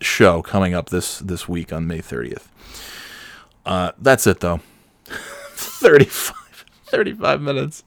[0.00, 2.48] show coming up this this week on May thirtieth.
[3.66, 4.60] Uh, that's it though.
[5.52, 7.84] 35, 35 minutes.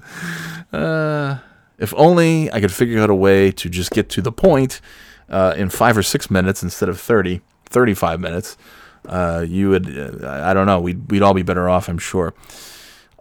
[0.71, 1.37] Uh,
[1.77, 4.79] if only I could figure out a way to just get to the point
[5.29, 8.57] uh, in five or six minutes instead of 30, 35 minutes
[9.07, 9.87] uh, you would
[10.23, 12.33] uh, I don't know we'd we'd all be better off I'm sure.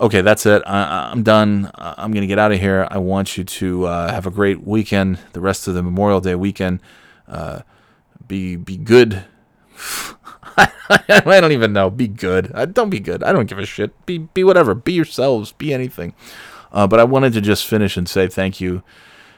[0.00, 0.62] Okay, that's it.
[0.66, 1.70] I, I'm done.
[1.74, 2.88] I'm gonna get out of here.
[2.90, 5.18] I want you to uh, have a great weekend.
[5.32, 6.80] The rest of the Memorial Day weekend.
[7.28, 7.60] Uh,
[8.26, 9.24] be be good.
[10.56, 11.88] I don't even know.
[11.88, 12.50] Be good.
[12.54, 13.22] Uh, don't be good.
[13.22, 14.06] I don't give a shit.
[14.06, 14.74] Be be whatever.
[14.74, 15.52] Be yourselves.
[15.52, 16.14] Be anything.
[16.72, 18.82] Uh, but I wanted to just finish and say thank you,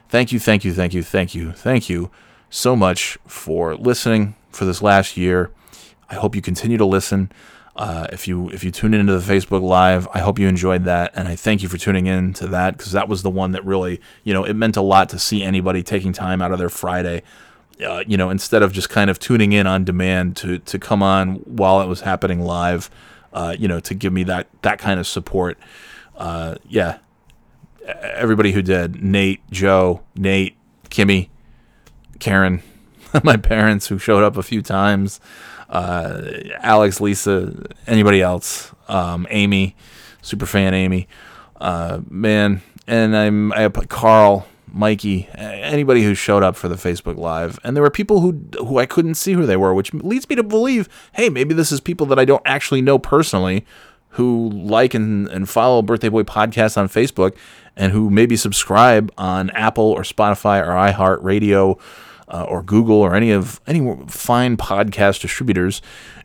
[0.08, 2.10] thank you, thank you, thank you, thank you, thank you
[2.48, 5.50] so much for listening for this last year.
[6.10, 7.30] I hope you continue to listen.
[7.76, 11.12] Uh, if you if you tune into the Facebook Live, I hope you enjoyed that,
[11.16, 13.64] and I thank you for tuning in to that because that was the one that
[13.64, 16.68] really you know it meant a lot to see anybody taking time out of their
[16.68, 17.22] Friday,
[17.84, 21.02] uh, you know, instead of just kind of tuning in on demand to to come
[21.02, 22.90] on while it was happening live,
[23.32, 25.58] uh, you know, to give me that that kind of support.
[26.16, 26.98] Uh, yeah,
[27.84, 30.56] everybody who did Nate, Joe, Nate,
[30.90, 31.28] Kimmy,
[32.20, 32.62] Karen,
[33.24, 35.20] my parents who showed up a few times
[35.68, 36.22] uh,
[36.60, 37.52] Alex, Lisa,
[37.86, 39.76] anybody else, um, Amy,
[40.22, 41.08] super fan Amy,
[41.60, 47.16] uh, man, and I'm I put Carl, Mikey, anybody who showed up for the Facebook
[47.16, 50.28] Live, and there were people who who I couldn't see who they were, which leads
[50.28, 53.64] me to believe, hey, maybe this is people that I don't actually know personally,
[54.10, 57.36] who like and, and follow Birthday Boy podcast on Facebook,
[57.76, 61.78] and who maybe subscribe on Apple or Spotify or iHeartRadio
[62.28, 65.82] uh, or Google or any of any fine podcast distributors,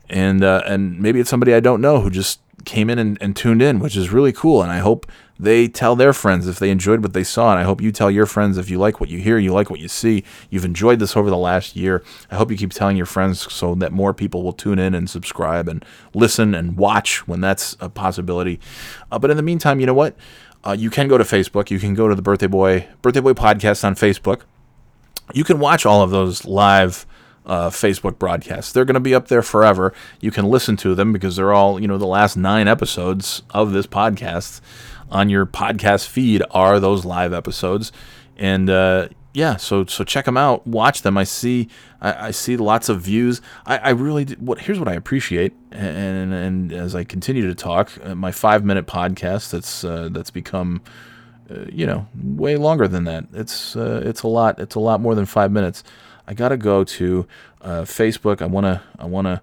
[0.08, 3.36] and uh, and maybe it's somebody I don't know who just came in and, and
[3.36, 4.62] tuned in, which is really cool.
[4.62, 7.50] And I hope they tell their friends if they enjoyed what they saw.
[7.50, 9.70] And I hope you tell your friends if you like what you hear, you like
[9.70, 12.02] what you see, you've enjoyed this over the last year.
[12.30, 15.08] I hope you keep telling your friends so that more people will tune in and
[15.08, 15.84] subscribe and
[16.14, 18.60] listen and watch when that's a possibility.
[19.10, 20.14] Uh, but in the meantime, you know what?
[20.62, 21.70] Uh, you can go to Facebook.
[21.70, 24.42] You can go to the Birthday Boy Birthday Boy podcast on Facebook
[25.34, 27.06] you can watch all of those live
[27.46, 28.72] uh, Facebook broadcasts.
[28.72, 29.92] They're going to be up there forever.
[30.20, 33.72] You can listen to them because they're all, you know, the last nine episodes of
[33.72, 34.60] this podcast
[35.10, 37.90] on your podcast feed are those live episodes.
[38.36, 41.16] And uh, yeah, so so check them out, watch them.
[41.16, 41.68] I see
[42.00, 43.40] I, I see lots of views.
[43.66, 47.92] I, I really what here's what I appreciate, and and as I continue to talk,
[48.02, 50.82] uh, my five minute podcast that's uh, that's become
[51.50, 53.24] uh, you know, way longer than that.
[53.32, 54.58] It's uh, it's a lot.
[54.58, 55.82] It's a lot more than five minutes.
[56.26, 57.26] I gotta go to
[57.60, 58.40] uh, Facebook.
[58.40, 59.42] I wanna I wanna.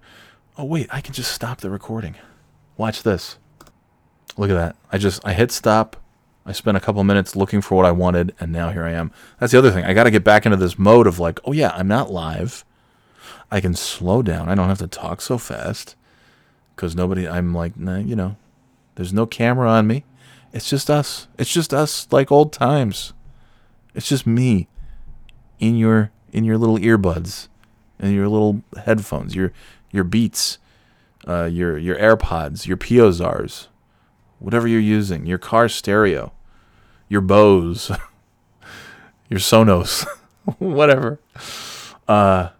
[0.56, 2.14] Oh wait, I can just stop the recording.
[2.76, 3.36] Watch this.
[4.36, 4.76] Look at that.
[4.90, 5.96] I just I hit stop.
[6.46, 9.12] I spent a couple minutes looking for what I wanted, and now here I am.
[9.38, 9.84] That's the other thing.
[9.84, 12.64] I got to get back into this mode of like, oh yeah, I'm not live.
[13.50, 14.48] I can slow down.
[14.48, 15.94] I don't have to talk so fast
[16.74, 17.28] because nobody.
[17.28, 18.36] I'm like, nah, you know,
[18.94, 20.04] there's no camera on me.
[20.52, 21.28] It's just us.
[21.38, 23.12] It's just us like old times.
[23.94, 24.68] It's just me
[25.58, 27.48] in your in your little earbuds
[27.98, 29.52] and your little headphones, your
[29.90, 30.58] your Beats,
[31.26, 33.68] uh, your your AirPods, your Piozars,
[34.38, 36.32] whatever you're using, your car stereo,
[37.08, 37.90] your Bose,
[39.28, 40.06] your Sonos,
[40.58, 41.20] whatever.
[42.06, 42.50] Uh,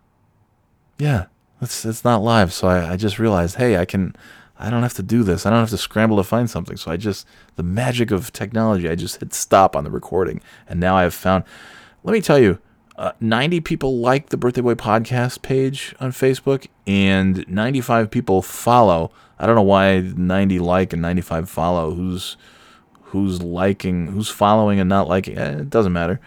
[0.99, 1.27] yeah,
[1.63, 4.15] it's it's not live, so I, I just realized, hey, I can
[4.59, 5.47] I don't have to do this.
[5.47, 6.77] I don't have to scramble to find something.
[6.77, 10.41] So I just, the magic of technology, I just hit stop on the recording.
[10.67, 11.45] And now I have found,
[12.03, 12.59] let me tell you,
[12.97, 19.13] uh, 90 people like the Birthday Boy podcast page on Facebook, and 95 people follow.
[19.39, 21.95] I don't know why 90 like and 95 follow.
[21.95, 22.37] Who's
[23.03, 25.39] who's liking, who's following and not liking?
[25.39, 26.21] Eh, it doesn't matter.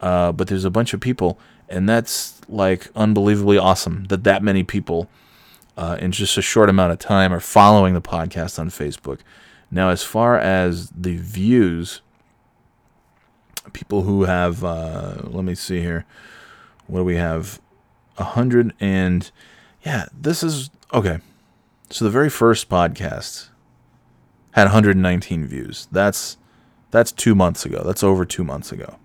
[0.00, 4.62] Uh, but there's a bunch of people, and that's like unbelievably awesome that that many
[4.62, 5.08] people
[5.76, 9.20] uh, in just a short amount of time are following the podcast on Facebook.
[9.70, 12.00] Now, as far as the views,
[13.72, 16.04] people who have, uh, let me see here,
[16.86, 17.60] what do we have?
[18.18, 19.30] A hundred and,
[19.82, 21.18] yeah, this is okay.
[21.90, 23.48] So the very first podcast
[24.52, 25.88] had 119 views.
[25.90, 26.36] That's
[26.92, 27.82] that's two months ago.
[27.84, 28.98] That's over two months ago.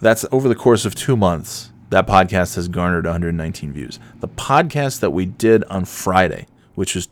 [0.00, 3.98] That's over the course of two months that podcast has garnered 119 views.
[4.20, 7.08] The podcast that we did on Friday, which was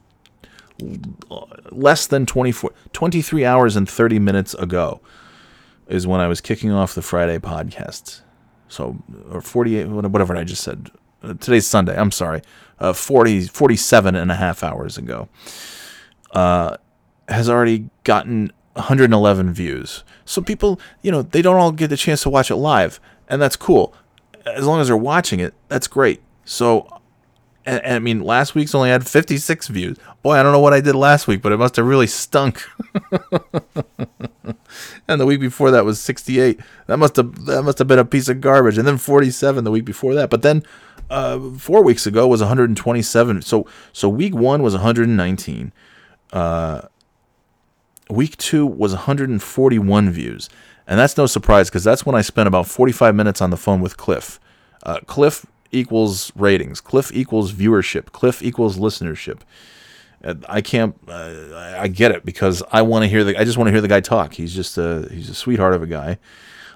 [1.70, 5.00] less than 24, 23 hours and 30 minutes ago,
[5.88, 8.20] is when I was kicking off the Friday podcast.
[8.68, 8.96] So,
[9.30, 10.90] or 48, whatever I just said.
[11.22, 11.98] Uh, today's Sunday.
[11.98, 12.42] I'm sorry.
[12.78, 15.28] Uh, 40, 47 and a half hours ago.
[16.30, 16.76] Uh,
[17.28, 20.04] has already gotten 111 views.
[20.24, 23.42] So people, you know, they don't all get the chance to watch it live, and
[23.42, 23.94] that's cool
[24.54, 26.20] as long as they're watching it, that's great.
[26.44, 26.88] So,
[27.66, 29.98] and, and, I mean, last week's only had 56 views.
[30.22, 32.62] Boy, I don't know what I did last week, but it must have really stunk.
[35.08, 36.60] and the week before that was 68.
[36.86, 38.78] That must have that must have been a piece of garbage.
[38.78, 40.30] And then 47 the week before that.
[40.30, 40.62] But then
[41.10, 43.42] uh, four weeks ago was 127.
[43.42, 45.72] So so week one was 119.
[46.32, 46.82] Uh,
[48.10, 50.48] week two was 141 views.
[50.88, 53.80] And that's no surprise because that's when I spent about 45 minutes on the phone
[53.82, 54.40] with Cliff.
[54.82, 56.80] Uh, Cliff equals ratings.
[56.80, 58.06] Cliff equals viewership.
[58.12, 59.40] Cliff equals listenership.
[60.48, 60.96] I can't.
[61.06, 63.38] Uh, I get it because I want to hear the.
[63.38, 64.34] I just want to hear the guy talk.
[64.34, 65.08] He's just a.
[65.12, 66.18] He's a sweetheart of a guy.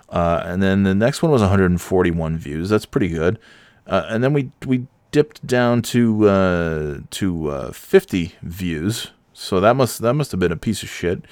[0.08, 2.68] Uh, and then the next one was 141 views.
[2.68, 3.38] That's pretty good.
[3.86, 9.10] Uh, and then we we dipped down to uh, to uh, 50 views.
[9.32, 11.24] So that must that must have been a piece of shit.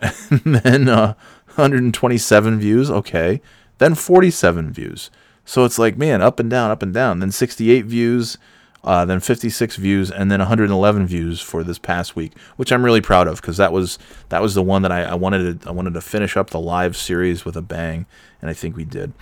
[0.30, 1.14] And then uh,
[1.58, 2.90] 127 views.
[2.90, 3.40] Okay.
[3.78, 5.10] Then 47 views.
[5.44, 7.20] So it's like man, up and down, up and down.
[7.20, 8.38] Then 68 views.
[8.84, 13.00] Uh, then 56 views, and then 111 views for this past week, which I'm really
[13.00, 13.98] proud of because that was
[14.28, 16.60] that was the one that I, I wanted to I wanted to finish up the
[16.60, 18.06] live series with a bang,
[18.40, 19.12] and I think we did.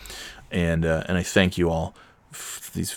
[0.50, 1.94] And uh, and I thank you all,
[2.76, 2.96] these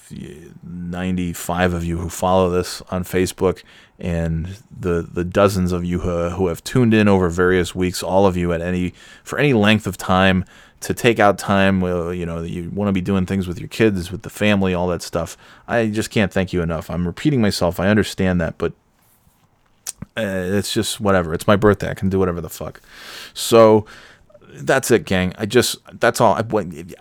[0.63, 3.63] 95 of you who follow this on Facebook,
[3.97, 8.03] and the the dozens of you who, who have tuned in over various weeks.
[8.03, 10.45] All of you at any for any length of time
[10.81, 14.11] to take out time, you know, you want to be doing things with your kids,
[14.11, 15.35] with the family, all that stuff.
[15.67, 16.89] I just can't thank you enough.
[16.89, 17.79] I'm repeating myself.
[17.79, 18.71] I understand that, but
[20.15, 21.33] uh, it's just whatever.
[21.33, 21.89] It's my birthday.
[21.89, 22.81] I can do whatever the fuck.
[23.33, 23.85] So
[24.53, 25.33] that's it, gang.
[25.37, 26.37] I just that's all.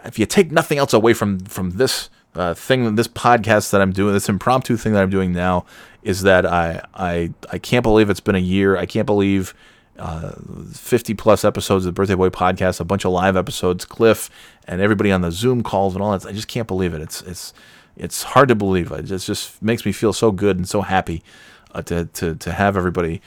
[0.04, 3.92] If you take nothing else away from from this uh, thing, this podcast that I'm
[3.92, 5.66] doing, this impromptu thing that I'm doing now,
[6.02, 8.76] is that I I I can't believe it's been a year.
[8.76, 9.54] I can't believe
[9.98, 10.32] uh,
[10.72, 14.30] 50 plus episodes of the Birthday Boy podcast, a bunch of live episodes, Cliff
[14.68, 16.26] and everybody on the Zoom calls and all that.
[16.26, 17.00] I just can't believe it.
[17.00, 17.52] It's it's
[17.96, 18.92] it's hard to believe.
[18.92, 21.22] It just just makes me feel so good and so happy
[21.74, 23.20] uh, to to to have everybody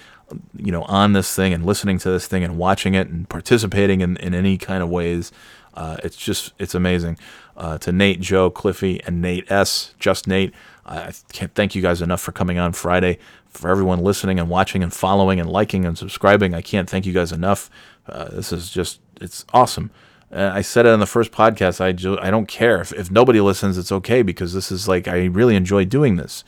[0.56, 4.00] you know on this thing and listening to this thing and watching it and participating
[4.00, 5.32] in, in any kind of ways.
[5.74, 7.18] Uh, it's just it's amazing.
[7.58, 9.94] Uh, to Nate, Joe, Cliffy, and Nate S.
[10.00, 10.54] Just Nate.
[10.86, 14.82] I can't thank you guys enough for coming on Friday for everyone listening and watching
[14.82, 16.54] and following and liking and subscribing.
[16.54, 17.70] I can't thank you guys enough.
[18.08, 19.92] Uh, this is just, it's awesome.
[20.32, 21.82] Uh, I said it on the first podcast.
[21.82, 22.80] I, ju- I don't care.
[22.82, 26.44] If, if nobody listens, it's okay because this is like, I really enjoy doing this.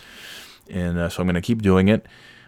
[0.70, 2.06] And uh, so I'm going to keep doing it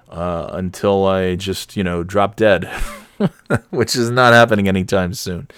[0.10, 2.66] uh, until I just, you know, drop dead,
[3.70, 5.50] which is not happening anytime soon.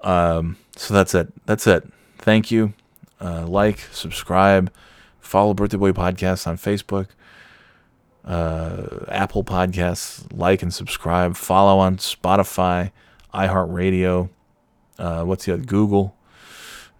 [0.00, 1.28] Um, so that's it.
[1.44, 1.86] That's it.
[2.22, 2.72] Thank you.
[3.20, 4.72] Uh, like, subscribe,
[5.20, 7.08] follow Birthday Boy Podcast on Facebook
[8.24, 12.92] uh, Apple Podcasts, like and subscribe, follow on Spotify,
[13.34, 14.28] iHeartRadio,
[14.98, 16.14] uh, what's the other, Google,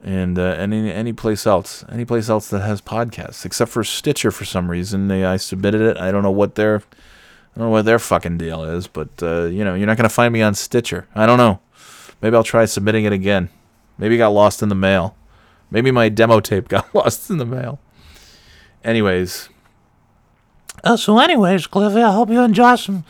[0.02, 4.30] and uh, any any place else, any place else that has podcasts, except for Stitcher
[4.30, 5.08] for some reason.
[5.08, 5.96] They, I submitted it.
[5.96, 9.44] I don't know what their I don't know what their fucking deal is, but uh,
[9.44, 11.06] you know, you're not gonna find me on Stitcher.
[11.14, 11.60] I don't know.
[12.20, 13.48] Maybe I'll try submitting it again.
[13.98, 15.16] Maybe it got lost in the mail.
[15.70, 17.78] Maybe my demo tape got lost in the mail.
[18.84, 19.48] Anyways,
[20.84, 23.04] Uh, so, anyways, Cliffy, I hope you enjoy some.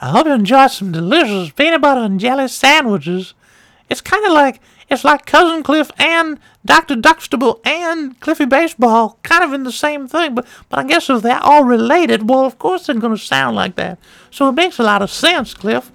[0.00, 3.34] I hope you enjoy some delicious peanut butter and jelly sandwiches.
[3.90, 9.42] It's kind of like it's like Cousin Cliff and Doctor Huxtable and Cliffy Baseball, kind
[9.42, 10.34] of in the same thing.
[10.36, 13.74] But but I guess if they're all related, well, of course they're gonna sound like
[13.74, 13.98] that.
[14.30, 15.90] So it makes a lot of sense, Cliff.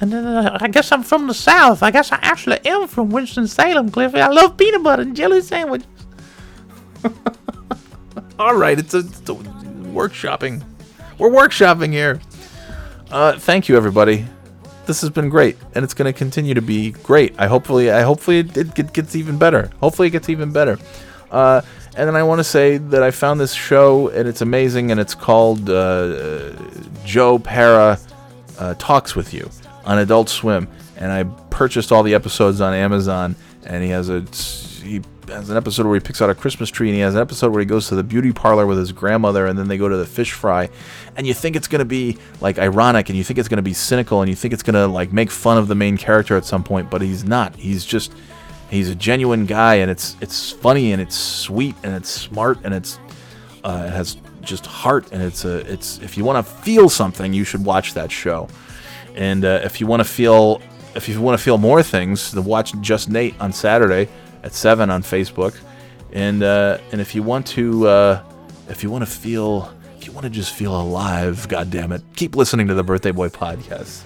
[0.00, 1.82] And then uh, I guess I'm from the South.
[1.82, 4.20] I guess I actually am from Winston Salem, Cliffy.
[4.20, 5.88] I love peanut butter and jelly sandwiches.
[8.38, 10.64] all right, it's a, it's a workshopping.
[11.18, 12.20] We're workshopping here.
[13.10, 14.26] Uh, thank you, everybody.
[14.86, 17.34] This has been great, and it's going to continue to be great.
[17.38, 19.70] I hopefully, I hopefully it, it, gets even better.
[19.80, 20.78] Hopefully, it gets even better.
[21.30, 21.60] Uh,
[21.96, 25.00] and then I want to say that I found this show, and it's amazing, and
[25.00, 26.52] it's called uh,
[27.04, 27.98] Joe Pera
[28.58, 29.50] uh, Talks with You
[29.88, 30.68] on Adult Swim,
[30.98, 33.34] and I purchased all the episodes on Amazon.
[33.64, 34.20] And he has a
[34.84, 37.20] he has an episode where he picks out a Christmas tree, and he has an
[37.20, 39.88] episode where he goes to the beauty parlor with his grandmother, and then they go
[39.88, 40.68] to the fish fry.
[41.16, 44.20] And you think it's gonna be like ironic, and you think it's gonna be cynical,
[44.20, 46.90] and you think it's gonna like make fun of the main character at some point,
[46.90, 47.56] but he's not.
[47.56, 48.12] He's just
[48.70, 52.72] he's a genuine guy, and it's it's funny, and it's sweet, and it's smart, and
[52.72, 52.98] it's
[53.64, 57.32] uh, it has just heart, and it's a it's if you want to feel something,
[57.32, 58.48] you should watch that show.
[59.18, 60.62] And uh, if you want to feel
[60.94, 64.08] if you want to feel more things, then watch Just Nate on Saturday
[64.42, 65.58] at seven on Facebook.
[66.12, 68.22] And uh, and if you want to uh,
[68.68, 72.02] if you want to feel if you want to just feel alive, God damn it,
[72.14, 74.04] keep listening to the Birthday Boy podcast.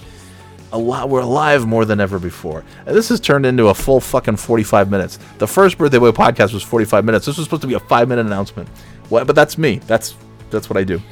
[0.73, 2.65] A lot, we're alive more than ever before.
[2.87, 5.19] And this has turned into a full fucking 45 minutes.
[5.37, 7.27] The first Birthday Boy podcast was 45 minutes.
[7.27, 8.67] This was supposed to be a five minute announcement.
[9.11, 9.27] What?
[9.27, 9.77] But that's me.
[9.87, 10.17] That's
[10.49, 11.03] that's what I do.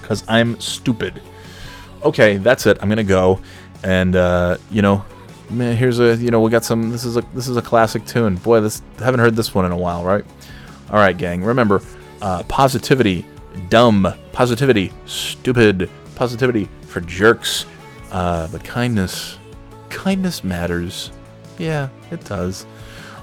[0.00, 1.22] Because I'm stupid
[2.04, 2.78] okay, that's it.
[2.80, 3.40] I'm gonna go,
[3.82, 5.04] and uh, you know,
[5.50, 6.90] man, here's a you know we got some.
[6.90, 8.36] This is a this is a classic tune.
[8.36, 10.24] Boy, this haven't heard this one in a while, right?
[10.90, 11.42] All right, gang.
[11.42, 11.82] Remember,
[12.22, 13.26] uh, positivity,
[13.68, 14.12] dumb.
[14.32, 15.90] Positivity, stupid.
[16.14, 17.66] Positivity for jerks.
[18.10, 19.38] Uh, but kindness,
[19.88, 21.12] kindness matters.
[21.58, 22.66] Yeah, it does.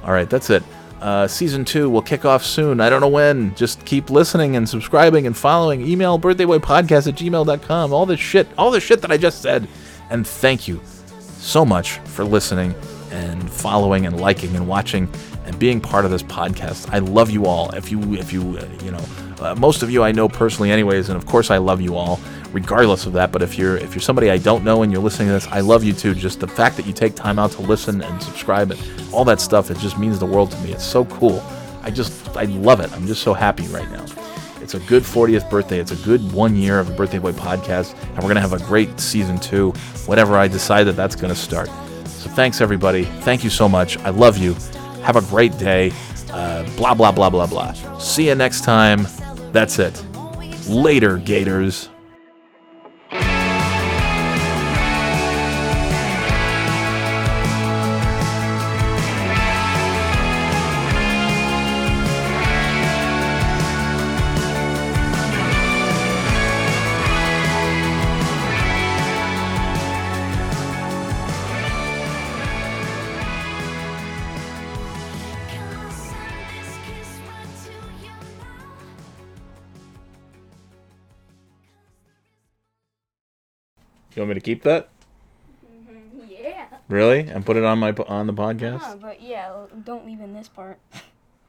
[0.04, 0.64] All right, that's it.
[1.02, 2.82] Uh, season two will kick off soon.
[2.82, 3.54] I don't know when.
[3.56, 5.86] Just keep listening and subscribing and following.
[5.86, 7.94] Email birthdayboypodcast at gmail.com.
[7.94, 9.68] All this shit, all the shit that I just said.
[10.10, 10.82] And thank you
[11.20, 12.74] so much for listening
[13.12, 15.08] and following and liking and watching
[15.48, 16.94] and being part of this podcast.
[16.94, 17.74] I love you all.
[17.74, 19.04] If you, if you, uh, you know,
[19.40, 22.20] uh, most of you I know personally, anyways, and of course I love you all,
[22.52, 23.32] regardless of that.
[23.32, 25.62] But if you're if you're somebody I don't know and you're listening to this, I
[25.62, 26.14] love you too.
[26.14, 29.40] Just the fact that you take time out to listen and subscribe and all that
[29.40, 30.72] stuff, it just means the world to me.
[30.72, 31.44] It's so cool.
[31.82, 32.92] I just I love it.
[32.94, 34.06] I'm just so happy right now.
[34.62, 35.80] It's a good 40th birthday.
[35.80, 38.60] It's a good one year of the Birthday Boy podcast, and we're gonna have a
[38.60, 39.72] great season two.
[40.08, 41.70] Whatever I decide that that's gonna start.
[42.06, 43.04] So thanks everybody.
[43.22, 43.98] Thank you so much.
[44.00, 44.56] I love you.
[45.08, 45.94] Have a great day.
[46.34, 47.72] Uh, blah blah blah blah blah.
[47.98, 49.08] See you next time.
[49.54, 50.04] That's it.
[50.68, 51.88] Later, Gators.
[84.28, 84.90] Want me to keep that?
[86.30, 86.68] Yeah.
[86.90, 87.22] Really?
[87.22, 88.80] And put it on my on the podcast?
[88.82, 89.54] Ah, but yeah,
[89.84, 90.80] don't leave in this part.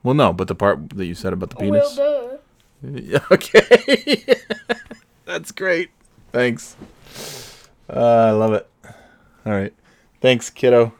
[0.04, 1.96] Well, no, but the part that you said about the penis.
[1.98, 2.38] Well,
[2.82, 3.18] duh.
[3.32, 4.24] Okay.
[5.24, 5.90] That's great.
[6.30, 6.76] Thanks.
[7.90, 8.70] Uh, I love it.
[9.44, 9.74] All right.
[10.20, 10.94] Thanks, kiddo.